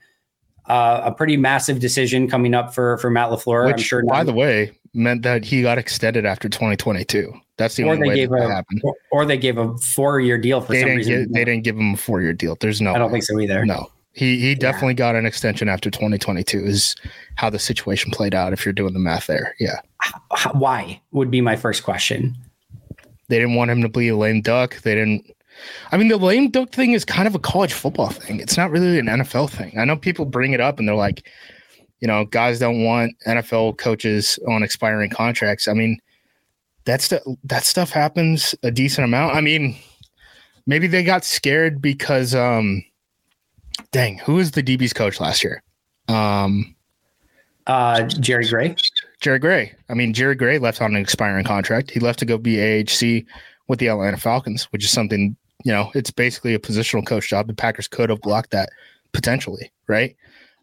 [0.68, 3.68] Uh, a pretty massive decision coming up for for Matt LaFleur.
[3.68, 4.04] Which, I'm sure.
[4.06, 7.34] By the way, meant that he got extended after 2022.
[7.58, 8.82] That's the or only way that a, happened.
[8.84, 11.24] Or, or, they gave a four year deal for they some reason.
[11.24, 12.58] Get, they didn't give him a four year deal.
[12.60, 12.94] There's no.
[12.94, 13.66] I don't think so either.
[13.66, 15.12] No, he he definitely yeah.
[15.12, 16.60] got an extension after 2022.
[16.60, 16.96] Is
[17.36, 18.54] how the situation played out.
[18.54, 19.80] If you're doing the math there, yeah.
[20.54, 22.36] Why would be my first question.
[23.28, 24.82] They didn't want him to be a lame duck.
[24.82, 25.35] They didn't.
[25.92, 28.40] I mean, the lame duck thing is kind of a college football thing.
[28.40, 29.78] It's not really an NFL thing.
[29.78, 31.28] I know people bring it up and they're like,
[32.00, 35.68] you know, guys don't want NFL coaches on expiring contracts.
[35.68, 36.00] I mean,
[36.86, 39.36] that's the, that stuff happens a decent amount.
[39.36, 39.76] I mean,
[40.66, 42.84] maybe they got scared because, um,
[43.92, 45.64] dang, who was the DB's coach last year?
[46.08, 46.76] Um,
[47.68, 48.76] uh, Jerry Gray.
[49.22, 49.74] Jerry Gray.
[49.90, 51.90] I mean, Jerry Gray left on an expiring contract.
[51.92, 53.26] He left to go be AHC
[53.68, 55.36] with the Atlanta Falcons, which is something
[55.66, 55.92] you know.
[55.94, 57.48] It's basically a positional coach job.
[57.48, 58.70] The Packers could have blocked that
[59.12, 60.16] potentially, right?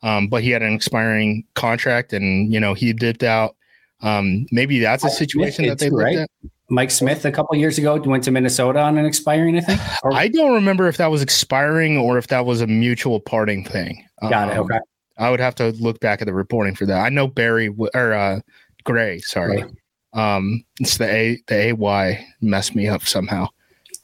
[0.03, 3.55] Um, but he had an expiring contract, and you know he dipped out.
[4.01, 6.19] Um, maybe that's a situation that they looked right?
[6.19, 6.31] at.
[6.71, 9.81] Mike Smith a couple years ago went to Minnesota on an expiring, I think.
[10.03, 13.62] Or- I don't remember if that was expiring or if that was a mutual parting
[13.62, 14.03] thing.
[14.23, 14.59] Got um, it.
[14.61, 14.79] Okay.
[15.19, 16.99] I would have to look back at the reporting for that.
[16.99, 18.41] I know Barry or uh,
[18.85, 19.21] Gray.
[19.21, 20.37] Sorry, right.
[20.37, 23.49] um, it's the A the A Y messed me up somehow.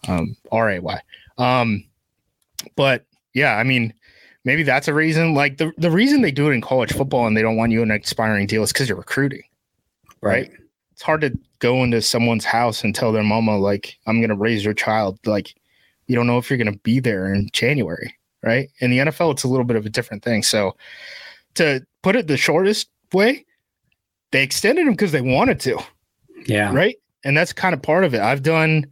[0.07, 1.01] Um, R A Y.
[1.39, 1.85] Um,
[2.77, 3.93] but yeah, I mean,
[4.45, 5.35] maybe that's a reason.
[5.35, 7.83] Like the, the reason they do it in college football and they don't want you
[7.83, 9.43] an expiring deal is because you're recruiting,
[10.21, 10.49] right?
[10.49, 10.61] right?
[10.93, 14.37] It's hard to go into someone's house and tell their mama, like, I'm going to
[14.37, 15.19] raise your child.
[15.27, 15.55] Like,
[16.07, 18.69] you don't know if you're going to be there in January, right?
[18.81, 20.43] In the NFL, it's a little bit of a different thing.
[20.43, 20.77] So,
[21.55, 23.45] to put it the shortest way,
[24.33, 25.79] they extended him because they wanted to.
[26.47, 26.73] Yeah.
[26.73, 26.97] Right.
[27.25, 28.21] And that's kind of part of it.
[28.21, 28.87] I've done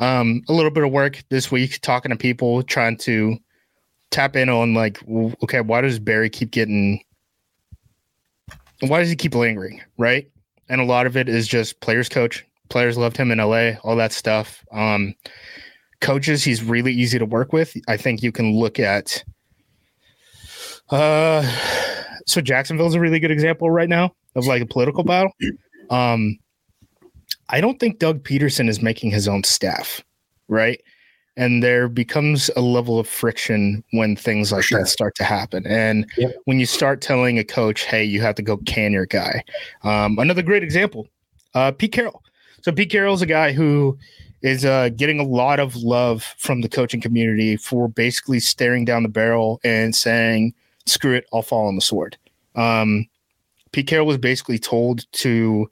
[0.00, 3.36] um, a little bit of work this week talking to people, trying to
[4.10, 5.02] tap in on like,
[5.42, 7.02] okay, why does Barry keep getting?
[8.80, 9.80] Why does he keep lingering?
[9.98, 10.30] Right,
[10.68, 12.44] and a lot of it is just players coach.
[12.70, 14.64] Players loved him in LA, all that stuff.
[14.72, 15.14] Um,
[16.00, 17.76] coaches, he's really easy to work with.
[17.88, 19.22] I think you can look at.
[20.90, 21.42] Uh,
[22.26, 25.32] so Jacksonville's a really good example right now of like a political battle.
[25.90, 26.38] Um,
[27.48, 30.02] I don't think Doug Pederson is making his own staff,
[30.48, 30.80] right?
[31.36, 34.80] and there becomes a level of friction when things like sure.
[34.80, 36.34] that start to happen and yep.
[36.44, 39.42] when you start telling a coach hey you have to go can your guy
[39.82, 41.08] um, another great example
[41.54, 42.22] uh, pete carroll
[42.62, 43.98] so pete carroll's a guy who
[44.42, 49.02] is uh, getting a lot of love from the coaching community for basically staring down
[49.02, 50.52] the barrel and saying
[50.86, 52.16] screw it i'll fall on the sword
[52.54, 53.06] um,
[53.72, 55.68] pete carroll was basically told to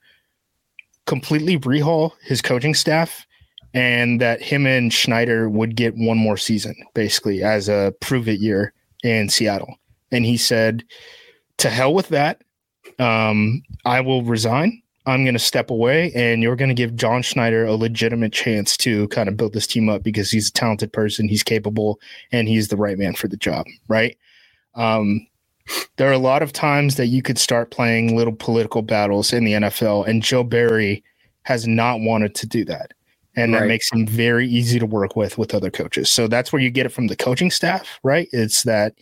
[1.06, 3.26] completely rehaul his coaching staff
[3.74, 8.40] and that him and Schneider would get one more season, basically, as a prove it
[8.40, 9.76] year in Seattle.
[10.10, 10.84] And he said,
[11.58, 12.42] To hell with that.
[12.98, 14.82] Um, I will resign.
[15.06, 18.76] I'm going to step away, and you're going to give John Schneider a legitimate chance
[18.78, 21.98] to kind of build this team up because he's a talented person, he's capable,
[22.30, 24.16] and he's the right man for the job, right?
[24.76, 25.26] Um,
[25.96, 29.44] there are a lot of times that you could start playing little political battles in
[29.44, 31.04] the NFL, and Joe Barry
[31.42, 32.92] has not wanted to do that.
[33.34, 33.60] And right.
[33.60, 36.10] that makes him very easy to work with with other coaches.
[36.10, 38.28] So that's where you get it from the coaching staff, right?
[38.32, 38.94] It's that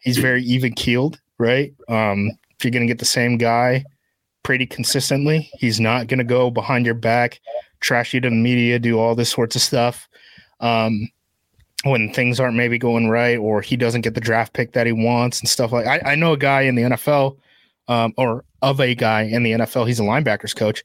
[0.00, 1.72] he's very even keeled, right?
[1.88, 3.84] Um, if you're going to get the same guy
[4.42, 7.40] pretty consistently, he's not going to go behind your back,
[7.80, 10.08] trash you to the media, do all this sorts of stuff.
[10.58, 11.08] Um,
[11.84, 14.92] when things aren't maybe going right or he doesn't get the draft pick that he
[14.92, 17.36] wants and stuff like I, I know a guy in the NFL
[17.88, 20.84] um, or of a guy in the NFL, he's a linebackers coach.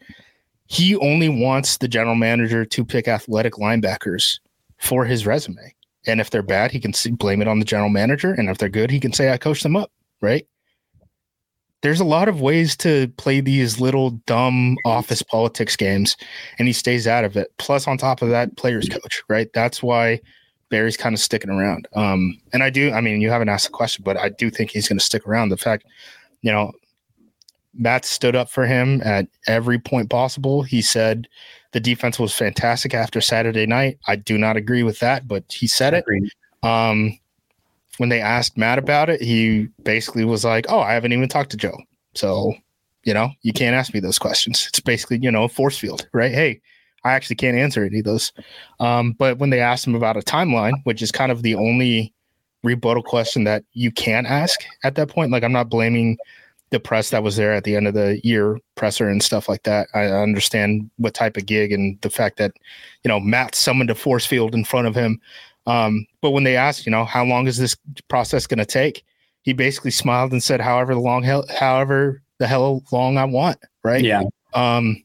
[0.66, 4.40] He only wants the general manager to pick athletic linebackers
[4.78, 5.74] for his resume.
[6.08, 8.34] And if they're bad, he can blame it on the general manager.
[8.34, 9.92] And if they're good, he can say, I coached them up.
[10.22, 10.48] Right.
[11.84, 16.18] There's a lot of ways to play these little dumb office politics games,
[16.58, 17.54] and he stays out of it.
[17.60, 19.48] Plus, on top of that, players coach, right?
[19.54, 20.20] That's why
[20.70, 21.88] Barry's kind of sticking around.
[21.94, 24.72] Um, and I do, I mean, you haven't asked the question, but I do think
[24.72, 25.50] he's going to stick around.
[25.50, 25.86] The fact,
[26.42, 26.74] you know,
[27.74, 30.64] Matt stood up for him at every point possible.
[30.64, 31.28] He said
[31.72, 34.00] the defense was fantastic after Saturday night.
[34.08, 36.06] I do not agree with that, but he said it.
[36.64, 37.18] Um,
[37.98, 41.52] when they asked Matt about it, he basically was like, "Oh, I haven't even talked
[41.52, 41.78] to Joe,
[42.14, 42.54] so
[43.04, 46.08] you know, you can't ask me those questions." It's basically, you know, a force field,
[46.14, 46.32] right?
[46.32, 46.62] Hey,
[47.04, 48.34] I actually can't answer any of those.
[48.80, 52.14] Um, but when they asked him about a timeline, which is kind of the only
[52.64, 56.18] rebuttal question that you can ask at that point, like I'm not blaming
[56.70, 59.64] the press that was there at the end of the year presser and stuff like
[59.64, 59.88] that.
[59.94, 62.52] I understand what type of gig and the fact that,
[63.04, 65.22] you know, Matt summoned a force field in front of him.
[65.66, 67.76] Um, but when they asked, you know, how long is this
[68.10, 69.06] process going to take?
[69.44, 73.58] He basically smiled and said, however long, hell, however the hell long I want.
[73.84, 74.04] Right.
[74.04, 74.24] Yeah.
[74.54, 75.04] Um,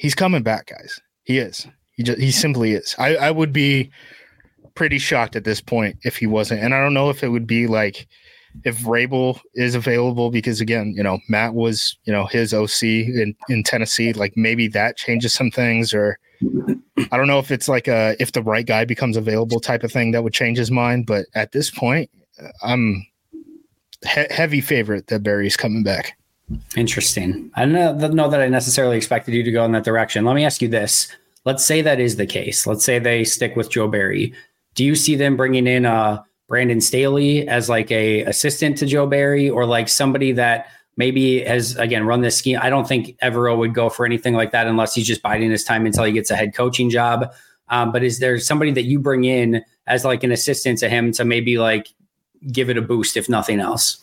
[0.00, 0.98] he's coming back, guys.
[1.24, 1.66] He is.
[1.94, 2.94] He just he simply is.
[2.98, 3.90] I I would be
[4.74, 6.62] pretty shocked at this point if he wasn't.
[6.62, 8.08] And I don't know if it would be like
[8.64, 13.36] if Vrabel is available because again, you know, Matt was, you know, his OC in,
[13.48, 14.12] in Tennessee.
[14.12, 16.18] Like maybe that changes some things, or
[17.12, 19.92] I don't know if it's like a if the right guy becomes available type of
[19.92, 21.06] thing that would change his mind.
[21.06, 22.10] But at this point,
[22.42, 23.06] uh, I'm
[24.02, 26.16] he- heavy favorite that Barry's coming back.
[26.76, 27.50] Interesting.
[27.54, 30.24] I don't know that I necessarily expected you to go in that direction.
[30.24, 31.08] Let me ask you this.
[31.44, 32.66] Let's say that is the case.
[32.66, 34.34] Let's say they stick with Joe Barry.
[34.74, 39.06] Do you see them bringing in uh, Brandon Staley as like a assistant to Joe
[39.06, 42.58] Barry or like somebody that maybe has again run this scheme?
[42.60, 45.64] I don't think Evero would go for anything like that unless he's just biding his
[45.64, 47.32] time until he gets a head coaching job.
[47.68, 51.12] Um, but is there somebody that you bring in as like an assistant to him
[51.12, 51.88] to maybe like
[52.50, 54.02] give it a boost if nothing else?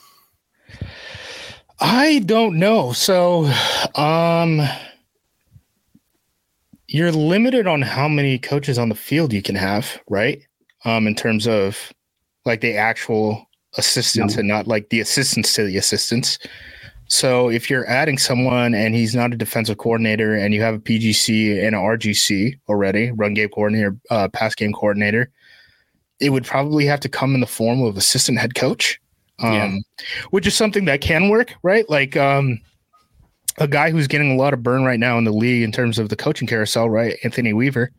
[1.79, 2.91] I don't know.
[2.91, 3.51] So,
[3.95, 4.61] um,
[6.87, 10.41] you're limited on how many coaches on the field you can have, right?
[10.85, 11.93] Um, in terms of
[12.45, 13.45] like the actual
[13.77, 14.39] assistants no.
[14.39, 16.39] and not like the assistants to the assistants.
[17.09, 20.79] So if you're adding someone and he's not a defensive coordinator and you have a
[20.79, 25.29] PGC and an RGC already, run game coordinator, uh, pass game coordinator,
[26.19, 28.99] it would probably have to come in the form of assistant head coach
[29.39, 29.77] um, yeah.
[30.31, 31.89] which is something that can work, right?
[31.89, 32.59] Like um,
[33.57, 35.99] a guy who's getting a lot of burn right now in the league in terms
[35.99, 37.15] of the coaching carousel, right?
[37.23, 37.91] Anthony Weaver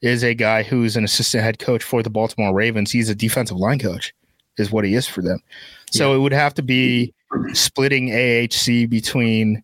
[0.00, 2.90] is a guy who's an assistant head coach for the Baltimore Ravens.
[2.90, 4.12] He's a defensive line coach,
[4.58, 5.38] is what he is for them.
[5.90, 6.16] So yeah.
[6.16, 7.14] it would have to be
[7.52, 9.62] splitting AHC between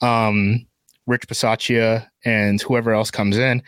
[0.00, 0.66] um,
[1.06, 3.62] Rich Bisaccia and whoever else comes in.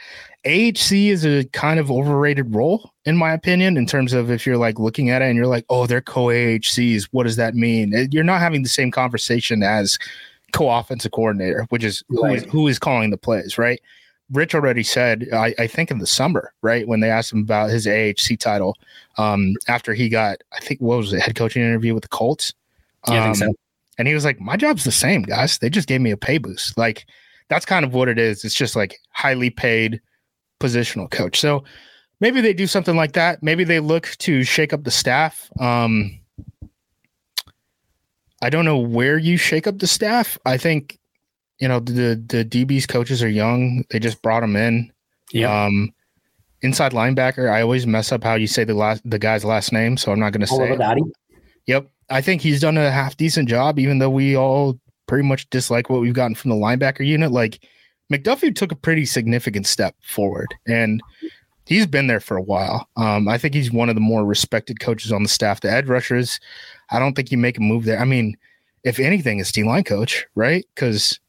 [0.45, 4.57] AHC is a kind of overrated role, in my opinion, in terms of if you're
[4.57, 7.09] like looking at it and you're like, oh, they're co AHCs.
[7.13, 8.09] What does that mean?
[8.11, 9.99] You're not having the same conversation as
[10.53, 13.81] co offensive coordinator, which is who, is who is calling the plays, right?
[14.33, 17.69] Rich already said, I, I, think in the summer, right, when they asked him about
[17.69, 18.79] his AHC title,
[19.19, 22.55] um, after he got, I think, what was it, head coaching interview with the Colts?
[23.09, 23.49] Um, yeah, I think so.
[23.49, 23.55] Um,
[23.99, 25.59] and he was like, my job's the same, guys.
[25.59, 26.79] They just gave me a pay boost.
[26.79, 27.05] Like,
[27.49, 28.43] that's kind of what it is.
[28.43, 30.01] It's just like highly paid
[30.63, 31.41] positional coach.
[31.41, 31.65] So
[32.21, 33.43] maybe they do something like that.
[33.43, 35.51] Maybe they look to shake up the staff.
[35.61, 36.19] Um,
[38.41, 40.39] I don't know where you shake up the staff.
[40.47, 40.99] I think
[41.59, 43.85] you know the the DB's coaches are young.
[43.91, 44.93] They just brought them in.
[45.33, 45.65] Yeah.
[45.65, 45.93] Um,
[46.63, 49.97] inside linebacker, I always mess up how you say the last the guy's last name,
[49.97, 50.73] so I'm not going to say.
[50.73, 51.03] It.
[51.67, 55.49] Yep, I think he's done a half decent job, even though we all pretty much
[55.51, 57.31] dislike what we've gotten from the linebacker unit.
[57.31, 57.65] Like
[58.11, 61.03] McDuffie took a pretty significant step forward, and
[61.67, 62.89] he's been there for a while.
[62.97, 65.61] Um, I think he's one of the more respected coaches on the staff.
[65.61, 66.41] The edge rushers,
[66.91, 67.99] I don't think you make a move there.
[67.99, 68.37] I mean,
[68.85, 70.65] if anything, it's D line coach, right?
[70.75, 71.21] Because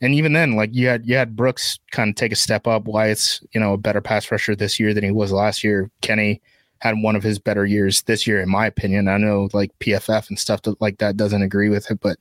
[0.00, 2.84] and even then, like you had you had Brooks kind of take a step up.
[2.84, 5.90] Wyatt's you know a better pass rusher this year than he was last year.
[6.00, 6.40] Kenny
[6.78, 9.08] had one of his better years this year, in my opinion.
[9.08, 12.18] I know like PFF and stuff like that doesn't agree with it, but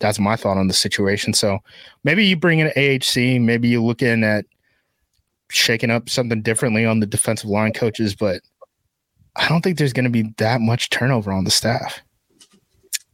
[0.00, 1.32] that's my thought on the situation.
[1.32, 1.58] So
[2.02, 4.44] maybe you bring in AHC, maybe you look in at
[5.50, 8.40] shaking up something differently on the defensive line coaches, but
[9.36, 12.00] I don't think there's going to be that much turnover on the staff.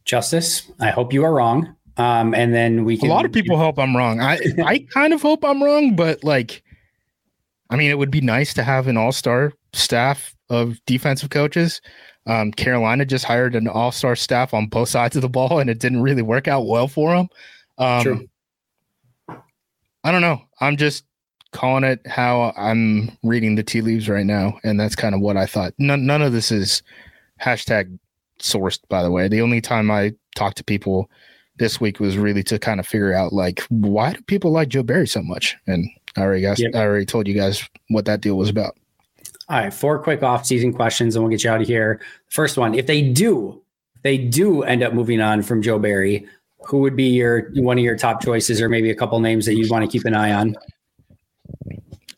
[0.07, 1.75] Justis, I hope you are wrong.
[1.99, 3.11] Um, and then we can.
[3.11, 4.21] A lot of people hope I'm wrong.
[4.21, 6.63] I I kind of hope I'm wrong, but like,
[7.71, 11.81] I mean, it would be nice to have an all star staff of defensive coaches.
[12.27, 15.71] Um, Carolina just hired an all star staff on both sides of the ball, and
[15.71, 17.29] it didn't really work out well for them.
[17.79, 18.29] Um, True.
[20.03, 20.43] I don't know.
[20.61, 21.05] I'm just
[21.53, 25.37] calling it how I'm reading the tea leaves right now, and that's kind of what
[25.37, 25.73] I thought.
[25.79, 26.83] None, none of this is
[27.41, 27.99] hashtag
[28.41, 29.29] sourced, by the way.
[29.29, 31.11] The only time I talked to people
[31.57, 34.83] this week was really to kind of figure out like why do people like Joe
[34.83, 36.75] Barry so much, and I already guys, yep.
[36.75, 38.77] I already told you guys what that deal was about.
[39.49, 42.01] All right, four quick off-season questions, and we'll get you out of here.
[42.29, 43.63] First one: If they do,
[43.95, 46.27] if they do end up moving on from Joe Barry,
[46.67, 49.55] who would be your one of your top choices, or maybe a couple names that
[49.55, 50.57] you'd want to keep an eye on?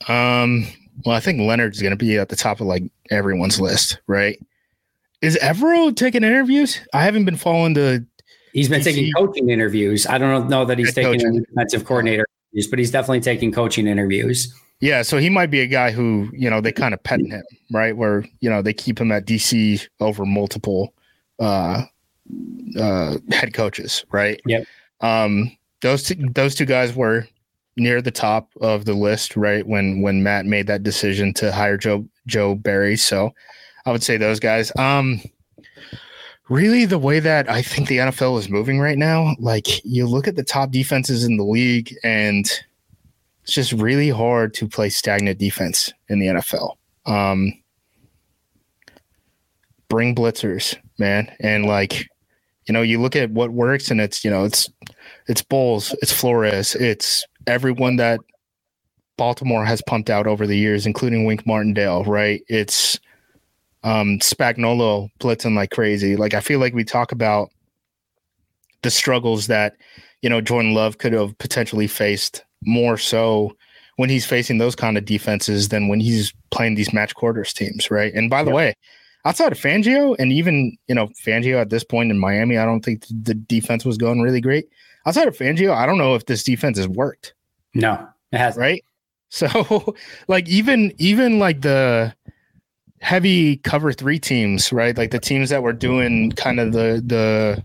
[0.08, 0.66] Um.
[1.04, 4.38] Well, I think Leonard's going to be at the top of like everyone's list, right?
[5.20, 6.80] Is Evero taking interviews?
[6.94, 8.06] I haven't been following the.
[8.52, 10.06] He's been taking coaching interviews.
[10.06, 14.52] I don't know that he's taking defensive coordinator interviews, but he's definitely taking coaching interviews.
[14.80, 17.42] Yeah, so he might be a guy who you know they kind of pet him,
[17.72, 17.96] right?
[17.96, 20.94] Where you know they keep him at DC over multiple
[21.40, 21.82] uh,
[22.78, 24.40] uh, head coaches, right?
[24.46, 24.66] Yep.
[25.00, 27.26] Um, those two, those two guys were
[27.76, 29.66] near the top of the list, right?
[29.66, 33.34] When when Matt made that decision to hire Joe Joe Barry, so
[33.86, 34.70] I would say those guys.
[34.78, 35.20] Um,
[36.48, 40.28] really, the way that I think the NFL is moving right now, like you look
[40.28, 42.48] at the top defenses in the league and
[43.48, 46.74] it's just really hard to play stagnant defense in the NFL.
[47.06, 47.54] Um,
[49.88, 52.06] bring blitzers, man, and like
[52.66, 54.68] you know, you look at what works, and it's you know, it's
[55.28, 58.20] it's Bowles, it's Flores, it's everyone that
[59.16, 62.42] Baltimore has pumped out over the years, including Wink Martindale, right?
[62.48, 63.00] It's
[63.82, 66.16] um Spagnuolo blitzing like crazy.
[66.16, 67.48] Like I feel like we talk about
[68.82, 69.74] the struggles that
[70.20, 73.56] you know Jordan Love could have potentially faced more so
[73.96, 77.90] when he's facing those kind of defenses than when he's playing these match quarters teams,
[77.90, 78.14] right?
[78.14, 78.56] And by the yep.
[78.56, 78.74] way,
[79.24, 82.84] outside of Fangio and even you know Fangio at this point in Miami, I don't
[82.84, 84.68] think the defense was going really great.
[85.06, 87.34] Outside of Fangio, I don't know if this defense has worked.
[87.74, 88.82] No, it has right.
[89.30, 89.94] So,
[90.26, 92.14] like even even like the
[93.02, 94.96] heavy cover three teams, right?
[94.96, 97.62] Like the teams that were doing kind of the the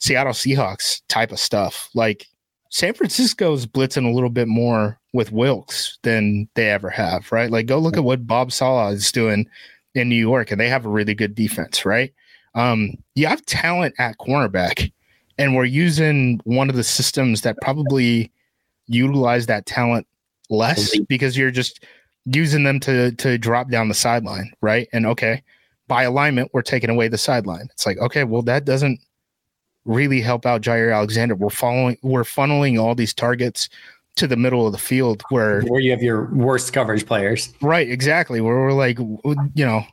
[0.00, 2.26] Seattle Seahawks type of stuff, like
[2.70, 7.50] San Francisco's blitzing a little bit more with Wilks than they ever have, right?
[7.50, 9.46] Like go look at what Bob Saleh is doing
[9.94, 12.12] in New York, and they have a really good defense, right?
[12.54, 14.92] Um, you have talent at cornerback,
[15.38, 18.30] and we're using one of the systems that probably
[18.86, 20.06] utilize that talent
[20.50, 21.84] less because you're just
[22.24, 24.88] using them to to drop down the sideline, right?
[24.92, 25.42] And okay,
[25.86, 27.68] by alignment, we're taking away the sideline.
[27.72, 29.00] It's like, okay, well, that doesn't
[29.88, 31.34] really help out Jaire Alexander.
[31.34, 33.68] We're following, we're funneling all these targets
[34.16, 37.52] to the middle of the field where where you have your worst coverage players.
[37.60, 38.40] Right, exactly.
[38.40, 39.84] Where we're like, you know,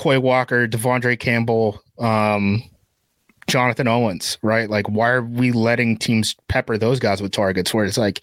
[0.00, 2.62] Quay Walker, De'Vondre Campbell, um,
[3.46, 4.68] Jonathan Owens, right?
[4.70, 7.72] Like, why are we letting teams pepper those guys with targets?
[7.74, 8.22] Where it's like,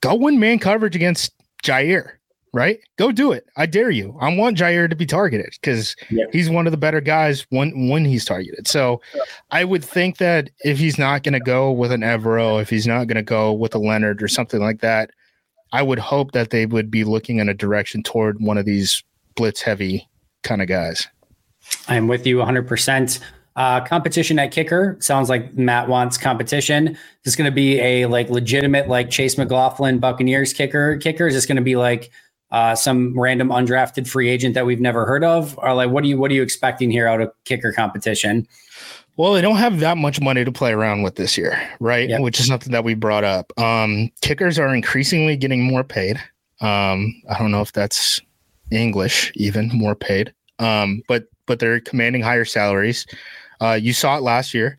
[0.00, 2.17] go win man coverage against Jaire
[2.52, 2.78] right?
[2.96, 3.46] Go do it.
[3.56, 4.16] I dare you.
[4.20, 5.94] I want Jaire to be targeted because
[6.32, 8.66] he's one of the better guys when when he's targeted.
[8.66, 9.00] So
[9.50, 12.86] I would think that if he's not going to go with an Evero, if he's
[12.86, 15.10] not going to go with a Leonard or something like that,
[15.72, 19.02] I would hope that they would be looking in a direction toward one of these
[19.34, 20.08] blitz heavy
[20.42, 21.06] kind of guys.
[21.88, 23.20] I'm with you 100%.
[23.56, 26.88] Uh, competition at kicker sounds like Matt wants competition.
[26.88, 30.96] Is this going to be a like legitimate like Chase McLaughlin Buccaneers kicker?
[30.98, 32.10] Kicker is this going to be like
[32.50, 35.58] uh, some random undrafted free agent that we've never heard of?
[35.58, 38.46] Or like, what are you what are you expecting here out of kicker competition?
[39.16, 42.08] Well, they don't have that much money to play around with this year, right?
[42.08, 42.20] Yep.
[42.20, 43.52] Which is something that we brought up.
[43.58, 46.18] Um, kickers are increasingly getting more paid.
[46.60, 48.20] Um, I don't know if that's
[48.70, 50.32] English, even more paid.
[50.60, 53.06] Um, but but they're commanding higher salaries.
[53.60, 54.78] Uh, you saw it last year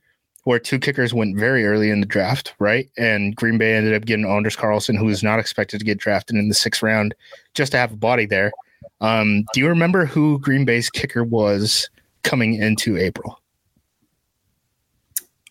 [0.49, 2.89] where two kickers went very early in the draft, right?
[2.97, 6.37] And Green Bay ended up getting Anders Carlson, who was not expected to get drafted
[6.37, 7.13] in the sixth round,
[7.53, 8.51] just to have a body there.
[8.99, 11.87] Um, do you remember who Green Bay's kicker was
[12.23, 13.39] coming into April?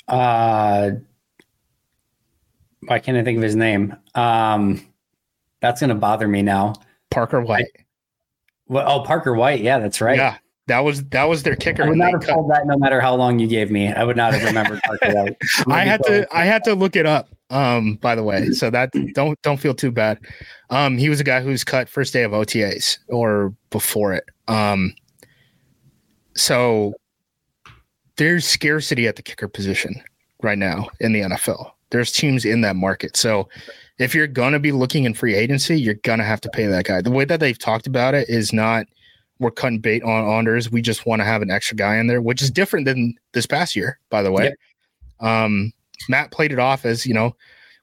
[0.09, 0.91] Uh,
[2.89, 3.95] why can't I think of his name?
[4.17, 4.85] Um,
[5.61, 6.75] that's going to bother me now.
[7.13, 7.67] Parker White.
[8.67, 9.61] Well, oh, Parker White.
[9.61, 10.17] Yeah, that's right.
[10.17, 10.39] Yeah,
[10.69, 11.85] that was that was their kicker.
[11.85, 12.35] I would not have cut.
[12.35, 13.93] told that no matter how long you gave me.
[13.93, 14.81] I would not have remembered.
[15.69, 17.29] I had to I had to look it up.
[17.51, 20.19] Um, by the way, so that don't don't feel too bad.
[20.71, 24.25] Um, he was a guy who was cut first day of OTAs or before it.
[24.47, 24.95] Um,
[26.37, 26.93] so
[28.17, 30.01] there's scarcity at the kicker position
[30.43, 31.73] right now in the NFL.
[31.91, 33.17] There's teams in that market.
[33.17, 33.49] So
[33.99, 37.01] if you're gonna be looking in free agency, you're gonna have to pay that guy.
[37.01, 38.87] The way that they've talked about it is not
[39.39, 40.71] we're cutting bait on Anders.
[40.71, 43.47] We just want to have an extra guy in there, which is different than this
[43.47, 44.45] past year, by the way.
[45.21, 45.29] Yep.
[45.29, 45.73] Um,
[46.09, 47.35] Matt played it off as, you know,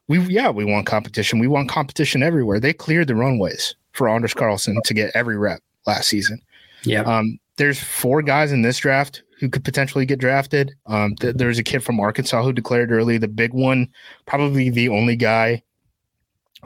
[0.08, 1.38] we yeah, we want competition.
[1.38, 2.60] We want competition everywhere.
[2.60, 6.40] They cleared the runways for Anders Carlson to get every rep last season.
[6.84, 7.02] Yeah.
[7.02, 10.74] Um, there's four guys in this draft who could potentially get drafted.
[10.86, 13.18] Um, th- there's a kid from Arkansas who declared early.
[13.18, 13.88] The big one,
[14.26, 15.62] probably the only guy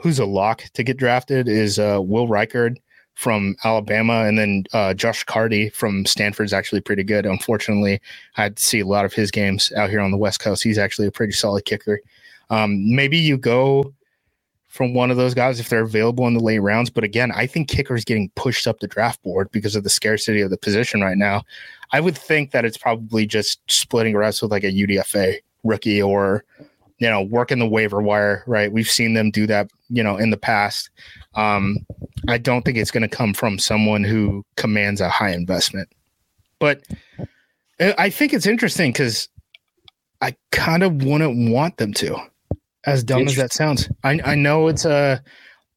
[0.02, 2.76] who's a lock to get drafted, is uh, Will Reichard
[3.20, 7.26] from Alabama, and then uh, Josh Karty from Stanford is actually pretty good.
[7.26, 8.00] Unfortunately,
[8.38, 10.62] I had to see a lot of his games out here on the West Coast.
[10.62, 12.00] He's actually a pretty solid kicker.
[12.48, 13.92] Um, maybe you go
[14.68, 16.88] from one of those guys if they're available in the late rounds.
[16.88, 19.90] But again, I think kicker is getting pushed up the draft board because of the
[19.90, 21.42] scarcity of the position right now.
[21.92, 26.42] I would think that it's probably just splitting reps with like a UDFA rookie or
[27.00, 28.44] you know working the waiver wire.
[28.46, 29.70] Right, we've seen them do that.
[29.88, 30.90] You know, in the past.
[31.34, 31.78] Um,
[32.28, 35.88] I don't think it's going to come from someone who commands a high investment.
[36.58, 36.82] But
[37.80, 39.28] I think it's interesting because
[40.20, 42.16] I kind of wouldn't want them to.
[42.84, 45.22] As dumb as that sounds, I I know it's a.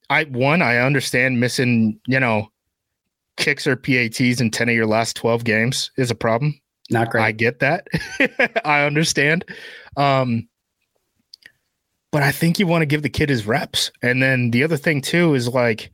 [0.10, 2.50] I one I understand missing you know
[3.38, 6.60] kicks or PATs in ten of your last twelve games is a problem.
[6.90, 7.24] Not great.
[7.24, 7.88] I get that.
[8.66, 9.46] I understand.
[9.98, 10.48] Um,
[12.14, 13.92] but I think you want to give the kid his reps.
[14.04, 15.92] And then the other thing too is like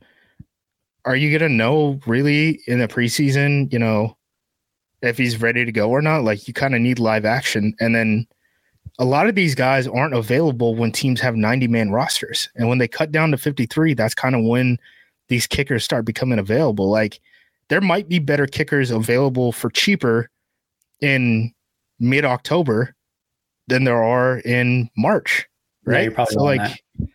[1.06, 4.18] are you gonna know really in the preseason, you know,
[5.00, 6.22] if he's ready to go or not?
[6.22, 7.74] Like you kind of need live action.
[7.80, 8.26] And then
[8.98, 12.50] a lot of these guys aren't available when teams have 90 man rosters.
[12.54, 14.76] And when they cut down to 53, that's kind of when
[15.28, 16.90] these kickers start becoming available.
[16.90, 17.18] Like
[17.68, 20.28] there might be better kickers available for cheaper
[21.00, 21.54] in
[21.98, 22.94] mid October
[23.68, 25.46] than there are in March.
[25.84, 26.12] Right.
[26.16, 27.08] Yeah, so like that.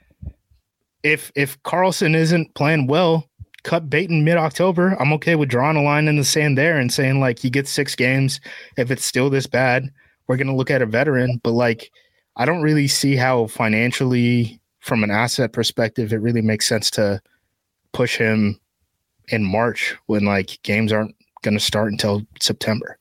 [1.03, 3.29] if if Carlson isn't playing well,
[3.63, 6.77] cut bait in mid October, I'm okay with drawing a line in the sand there
[6.77, 8.39] and saying like he gets six games.
[8.77, 9.91] If it's still this bad,
[10.27, 11.39] we're gonna look at a veteran.
[11.43, 11.91] But like,
[12.37, 17.21] I don't really see how financially, from an asset perspective, it really makes sense to
[17.91, 18.59] push him
[19.29, 22.97] in March when like games aren't gonna start until September.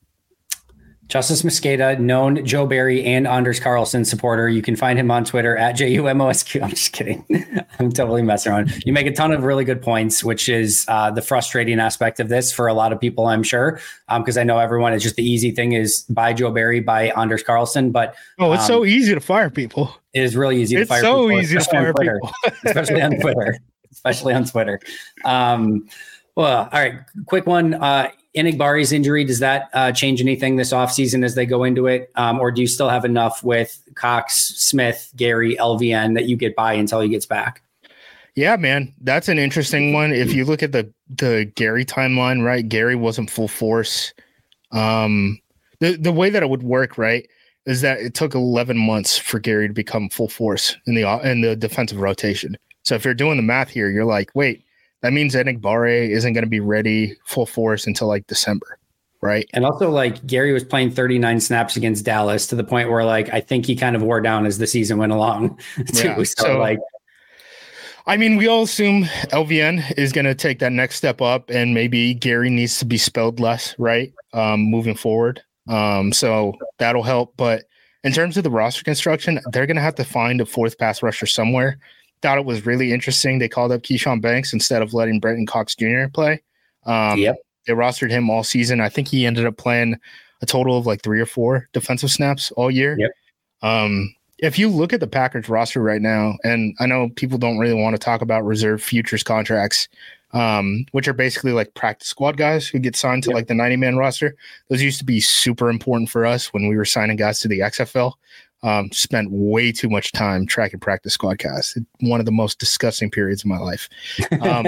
[1.09, 4.49] Justis Mosqueda, known Joe Barry and Anders Carlson supporter.
[4.49, 6.63] You can find him on Twitter at JUMOSQ.
[6.63, 7.25] I'm just kidding.
[7.79, 8.73] I'm totally messing around.
[8.87, 12.29] You make a ton of really good points, which is uh, the frustrating aspect of
[12.29, 13.81] this for a lot of people, I'm sure.
[14.09, 17.09] Because um, I know everyone, it's just the easy thing is buy Joe Barry, buy
[17.11, 17.91] Anders Carlson.
[17.91, 19.95] But oh, it's um, so easy to fire people.
[20.15, 21.41] It is really easy it's to fire people, so people.
[21.43, 22.33] easy to fire people.
[22.65, 23.59] especially on Twitter.
[23.93, 24.81] Especially on Twitter.
[25.25, 25.87] Um,
[26.37, 27.01] well, all right.
[27.27, 27.75] Quick one.
[27.75, 32.11] Uh, Enagbare's injury, does that uh, change anything this offseason as they go into it?
[32.17, 36.57] Um, or do you still have enough with Cox, Smith, Gary, LVN that you get
[36.57, 37.63] by until he gets back?
[38.35, 40.13] Yeah, man, that's an interesting one.
[40.13, 42.69] If you look at the the Gary timeline, right?
[42.69, 44.13] Gary wasn't full force.
[44.73, 45.39] Um,
[45.79, 47.29] the the way that it would work, right,
[47.67, 51.43] is that it took 11 months for Gary to become full force in the in
[51.43, 52.57] the defensive rotation.
[52.83, 54.64] So if you're doing the math here, you're like, wait,
[55.05, 58.79] that means Enagbare isn't going to be ready full force until like December,
[59.21, 59.47] right?
[59.53, 63.29] And also, like Gary was playing 39 snaps against Dallas to the point where, like,
[63.31, 65.59] I think he kind of wore down as the season went along.
[65.93, 66.09] Too.
[66.09, 66.79] Yeah, so, so, like,
[68.07, 71.75] I mean, we all assume LVN is going to take that next step up, and
[71.75, 74.11] maybe Gary needs to be spelled less, right?
[74.33, 75.43] Um, moving forward.
[75.69, 77.37] Um, so that'll help.
[77.37, 77.65] But
[78.05, 81.03] in terms of the roster construction, they're going to have to find a fourth pass
[81.03, 81.79] rusher somewhere
[82.25, 83.39] thought it was really interesting.
[83.39, 86.07] They called up Keshawn Banks instead of letting Brenton Cox Jr.
[86.11, 86.43] play.
[86.87, 87.37] Um, yep.
[87.67, 88.81] They rostered him all season.
[88.81, 89.97] I think he ended up playing
[90.41, 92.97] a total of like three or four defensive snaps all year.
[92.99, 93.11] Yep.
[93.61, 97.59] Um, if you look at the Packers roster right now, and I know people don't
[97.59, 99.87] really want to talk about reserve futures contracts,
[100.33, 103.35] um, which are basically like practice squad guys who get signed to yep.
[103.35, 104.35] like the 90 man roster.
[104.71, 107.61] Those used to be super important for us when we were signing guys to the
[107.61, 108.15] XFL
[108.65, 111.85] Um, spent way too much time tracking practice squadcast.
[112.01, 113.91] One of the most disgusting periods of my life.
[114.41, 114.67] Um,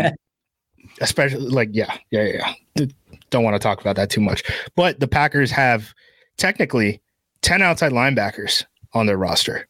[1.00, 2.54] especially like yeah, yeah, yeah.
[2.74, 2.86] yeah.
[3.30, 4.44] Don't want to talk about that too much.
[4.76, 5.94] But the Packers have
[6.36, 7.00] technically
[7.42, 9.66] 10 outside linebackers on their roster.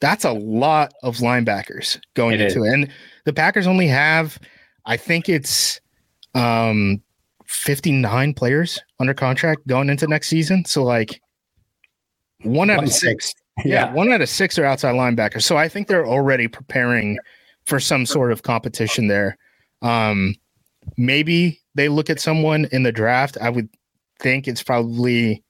[0.00, 2.66] That's a lot of linebackers going it into is.
[2.66, 2.74] it.
[2.74, 2.92] And
[3.24, 4.38] the Packers only have,
[4.86, 5.80] I think it's
[6.34, 7.02] um
[7.46, 10.64] 59 players under contract going into next season.
[10.64, 11.20] So like
[12.42, 13.34] one out of six.
[13.64, 15.42] Yeah, yeah, one out of six are outside linebackers.
[15.42, 17.18] So I think they're already preparing
[17.66, 19.36] for some sort of competition there.
[19.82, 20.34] Um,
[20.96, 23.36] maybe they look at someone in the draft.
[23.40, 23.68] I would
[24.18, 25.42] think it's probably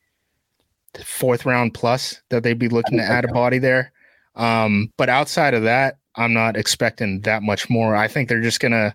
[1.05, 3.93] fourth round plus that they'd be looking to add a body there.
[4.35, 7.95] Um, but outside of that, I'm not expecting that much more.
[7.95, 8.95] I think they're just gonna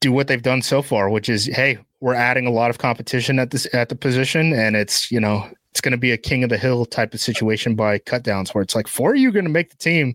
[0.00, 3.38] do what they've done so far, which is, hey, we're adding a lot of competition
[3.38, 6.44] at this at the position, and it's you know it's going to be a king
[6.44, 9.32] of the hill type of situation by cutdowns, where it's like four of you are
[9.32, 10.14] going to make the team.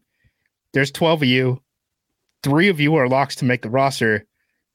[0.71, 1.61] There's twelve of you,
[2.43, 4.25] three of you are locks to make the roster.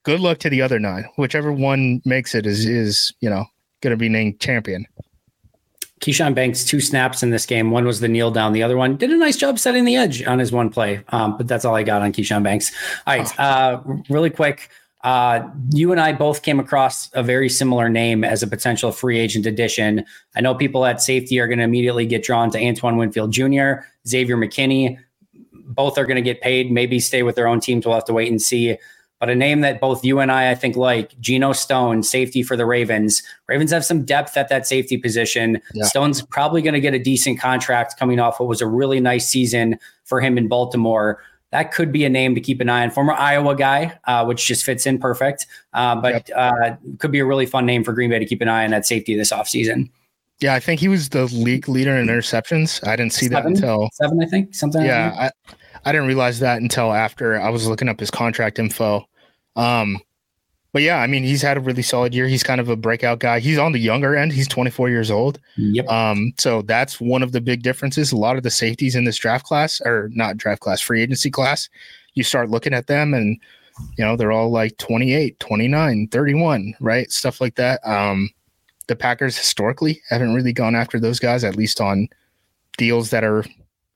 [0.03, 1.05] Good luck to the other nine.
[1.15, 3.45] Whichever one makes it is is you know
[3.81, 4.85] going to be named champion.
[6.01, 7.71] Keshawn Banks two snaps in this game.
[7.71, 8.53] One was the kneel down.
[8.53, 11.03] The other one did a nice job setting the edge on his one play.
[11.09, 12.71] Um, but that's all I got on Keshawn Banks.
[13.07, 14.69] All right, uh, really quick.
[15.05, 19.19] Uh, you and I both came across a very similar name as a potential free
[19.19, 20.03] agent addition.
[20.35, 23.85] I know people at safety are going to immediately get drawn to Antoine Winfield Jr.,
[24.07, 24.97] Xavier McKinney.
[25.53, 27.85] Both are going to get paid, maybe stay with their own teams.
[27.85, 28.77] We'll have to wait and see.
[29.19, 32.57] But a name that both you and I, I think, like Geno Stone, safety for
[32.57, 33.21] the Ravens.
[33.47, 35.61] Ravens have some depth at that safety position.
[35.75, 35.83] Yeah.
[35.85, 39.29] Stone's probably going to get a decent contract coming off what was a really nice
[39.29, 41.21] season for him in Baltimore.
[41.55, 42.91] That could be a name to keep an eye on.
[42.91, 45.47] Former Iowa guy, uh, which just fits in perfect.
[45.71, 46.29] Uh, but yep.
[46.35, 48.71] uh, could be a really fun name for Green Bay to keep an eye on
[48.71, 49.89] that safety this offseason.
[50.41, 52.85] Yeah, I think he was the league leader in interceptions.
[52.85, 54.83] I didn't see seven, that until seven, I think, something.
[54.83, 59.05] Yeah, I, I didn't realize that until after I was looking up his contract info.
[59.55, 59.97] Um,
[60.75, 62.27] but yeah, I mean, he's had a really solid year.
[62.27, 63.39] He's kind of a breakout guy.
[63.39, 64.33] He's on the younger end.
[64.33, 65.39] He's 24 years old.
[65.55, 65.87] Yep.
[65.87, 68.11] Um, so that's one of the big differences.
[68.11, 71.31] A lot of the safeties in this draft class, or not draft class, free agency
[71.31, 71.69] class,
[72.15, 73.39] you start looking at them and,
[73.97, 77.09] you know, they're all like 28, 29, 31, right?
[77.09, 77.79] Stuff like that.
[77.87, 78.29] Um,
[78.87, 82.09] the Packers historically haven't really gone after those guys, at least on
[82.77, 83.45] deals that are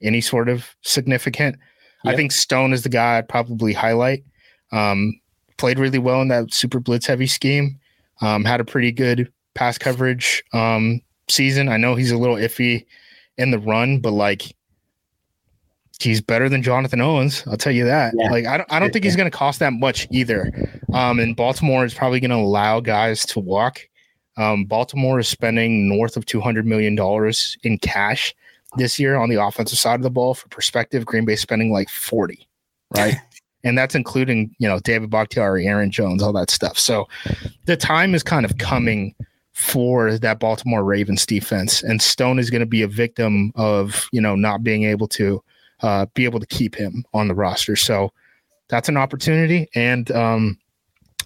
[0.01, 1.57] any sort of significant.
[2.05, 2.13] Yep.
[2.13, 4.23] I think Stone is the guy I'd probably highlight.
[4.71, 5.19] Um,
[5.59, 7.79] played really well in that super blitz heavy scheme.
[8.21, 11.69] Um, had a pretty good pass coverage um, season.
[11.69, 12.85] I know he's a little iffy
[13.37, 14.55] in the run, but like
[15.99, 17.43] he's better than Jonathan Owens.
[17.47, 18.13] I'll tell you that.
[18.17, 18.31] Yeah.
[18.31, 20.51] Like I don't, I don't think he's going to cost that much either.
[20.93, 23.81] Um, and Baltimore is probably going to allow guys to walk.
[24.37, 28.33] Um, Baltimore is spending north of two hundred million dollars in cash
[28.77, 30.33] this year on the offensive side of the ball.
[30.33, 32.47] For perspective, Green Bay spending like forty,
[32.95, 33.15] right?
[33.63, 36.77] and that's including you know David Bakhtiari, Aaron Jones, all that stuff.
[36.77, 37.07] So
[37.65, 39.15] the time is kind of coming
[39.53, 44.21] for that Baltimore Ravens defense, and Stone is going to be a victim of you
[44.21, 45.43] know not being able to
[45.81, 47.75] uh, be able to keep him on the roster.
[47.75, 48.11] So
[48.69, 50.57] that's an opportunity, and um,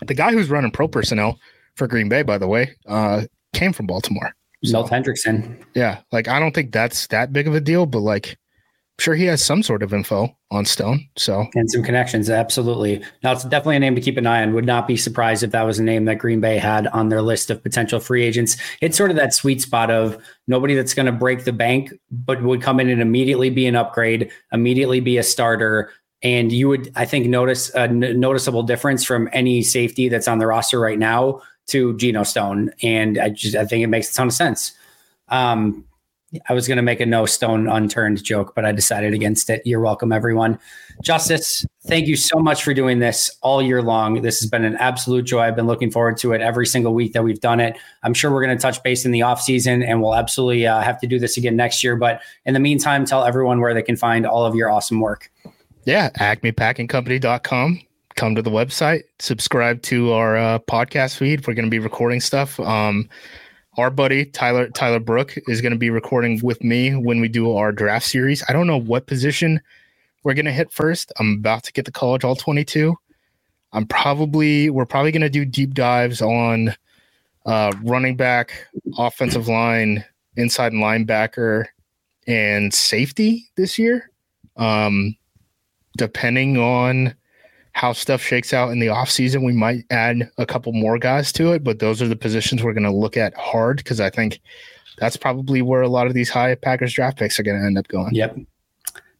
[0.06, 1.40] the guy who's running pro personnel
[1.76, 3.24] for Green Bay, by the way, uh,
[3.54, 4.36] came from Baltimore.
[4.64, 5.62] So, Hendrickson.
[5.74, 8.38] Yeah, like I don't think that's that big of a deal, but like
[9.00, 11.08] sure he has some sort of info on Stone.
[11.18, 13.04] So and some connections, absolutely.
[13.24, 14.54] Now it's definitely a name to keep an eye on.
[14.54, 17.22] Would not be surprised if that was a name that Green Bay had on their
[17.22, 18.56] list of potential free agents.
[18.82, 20.18] It's sort of that sweet spot of
[20.48, 23.76] nobody that's going to break the bank, but would come in and immediately be an
[23.76, 25.92] upgrade, immediately be a starter.
[26.22, 30.38] And you would, I think, notice a n- noticeable difference from any safety that's on
[30.38, 32.72] the roster right now to Geno Stone.
[32.82, 34.72] And I just, I think it makes a ton of sense.
[35.30, 35.86] Um,
[36.48, 39.62] I was going to make a no stone unturned joke, but I decided against it.
[39.66, 40.60] You're welcome, everyone.
[41.04, 44.22] Justis, thank you so much for doing this all year long.
[44.22, 45.42] This has been an absolute joy.
[45.42, 47.78] I've been looking forward to it every single week that we've done it.
[48.04, 50.82] I'm sure we're going to touch base in the off season, and we'll absolutely uh,
[50.82, 51.96] have to do this again next year.
[51.96, 55.32] But in the meantime, tell everyone where they can find all of your awesome work.
[55.86, 57.82] Yeah, acmepackingcompany.com.
[58.16, 61.48] Come to the website, subscribe to our uh, podcast feed.
[61.48, 62.60] We're going to be recording stuff.
[62.60, 63.10] Um,
[63.78, 67.56] our buddy Tyler Tyler Brooke is going to be recording with me when we do
[67.56, 68.44] our draft series.
[68.48, 69.62] I don't know what position
[70.24, 71.12] we're going to hit first.
[71.20, 72.96] I'm about to get the college all 22.
[73.74, 76.76] I'm probably we're probably going to do deep dives on
[77.46, 78.68] uh, running back,
[78.98, 80.06] offensive line,
[80.38, 81.66] inside linebacker,
[82.28, 84.10] and safety this year.
[84.56, 85.16] Um,
[85.98, 87.16] depending on
[87.74, 91.52] how stuff shakes out in the offseason, we might add a couple more guys to
[91.54, 94.40] it, but those are the positions we're going to look at hard because I think
[94.98, 97.78] that's probably where a lot of these high Packers draft picks are going to end
[97.78, 98.14] up going.
[98.14, 98.38] Yep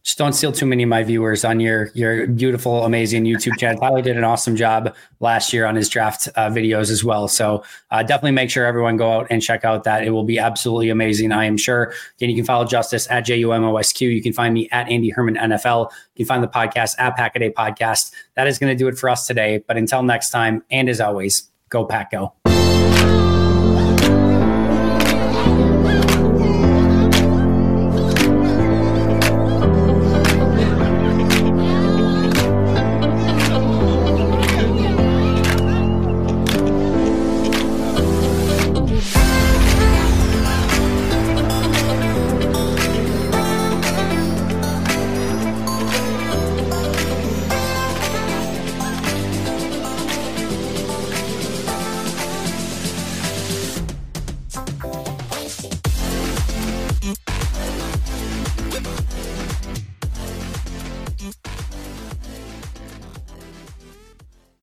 [0.04, 3.80] just don't steal too many of my viewers on your your beautiful, amazing YouTube channel.
[3.80, 7.26] Tyler did an awesome job last year on his draft uh, videos as well.
[7.26, 10.04] So uh, definitely make sure everyone go out and check out that.
[10.04, 11.94] It will be absolutely amazing, I am sure.
[12.18, 14.10] Again, you can follow Justis at J U M O S Q.
[14.10, 15.90] You can find me at Andy Herman NFL.
[16.16, 18.12] You can find the podcast at Pack-A-Day Podcast.
[18.34, 19.64] That is going to do it for us today.
[19.66, 22.43] But until next time, and as always, go Pack Go.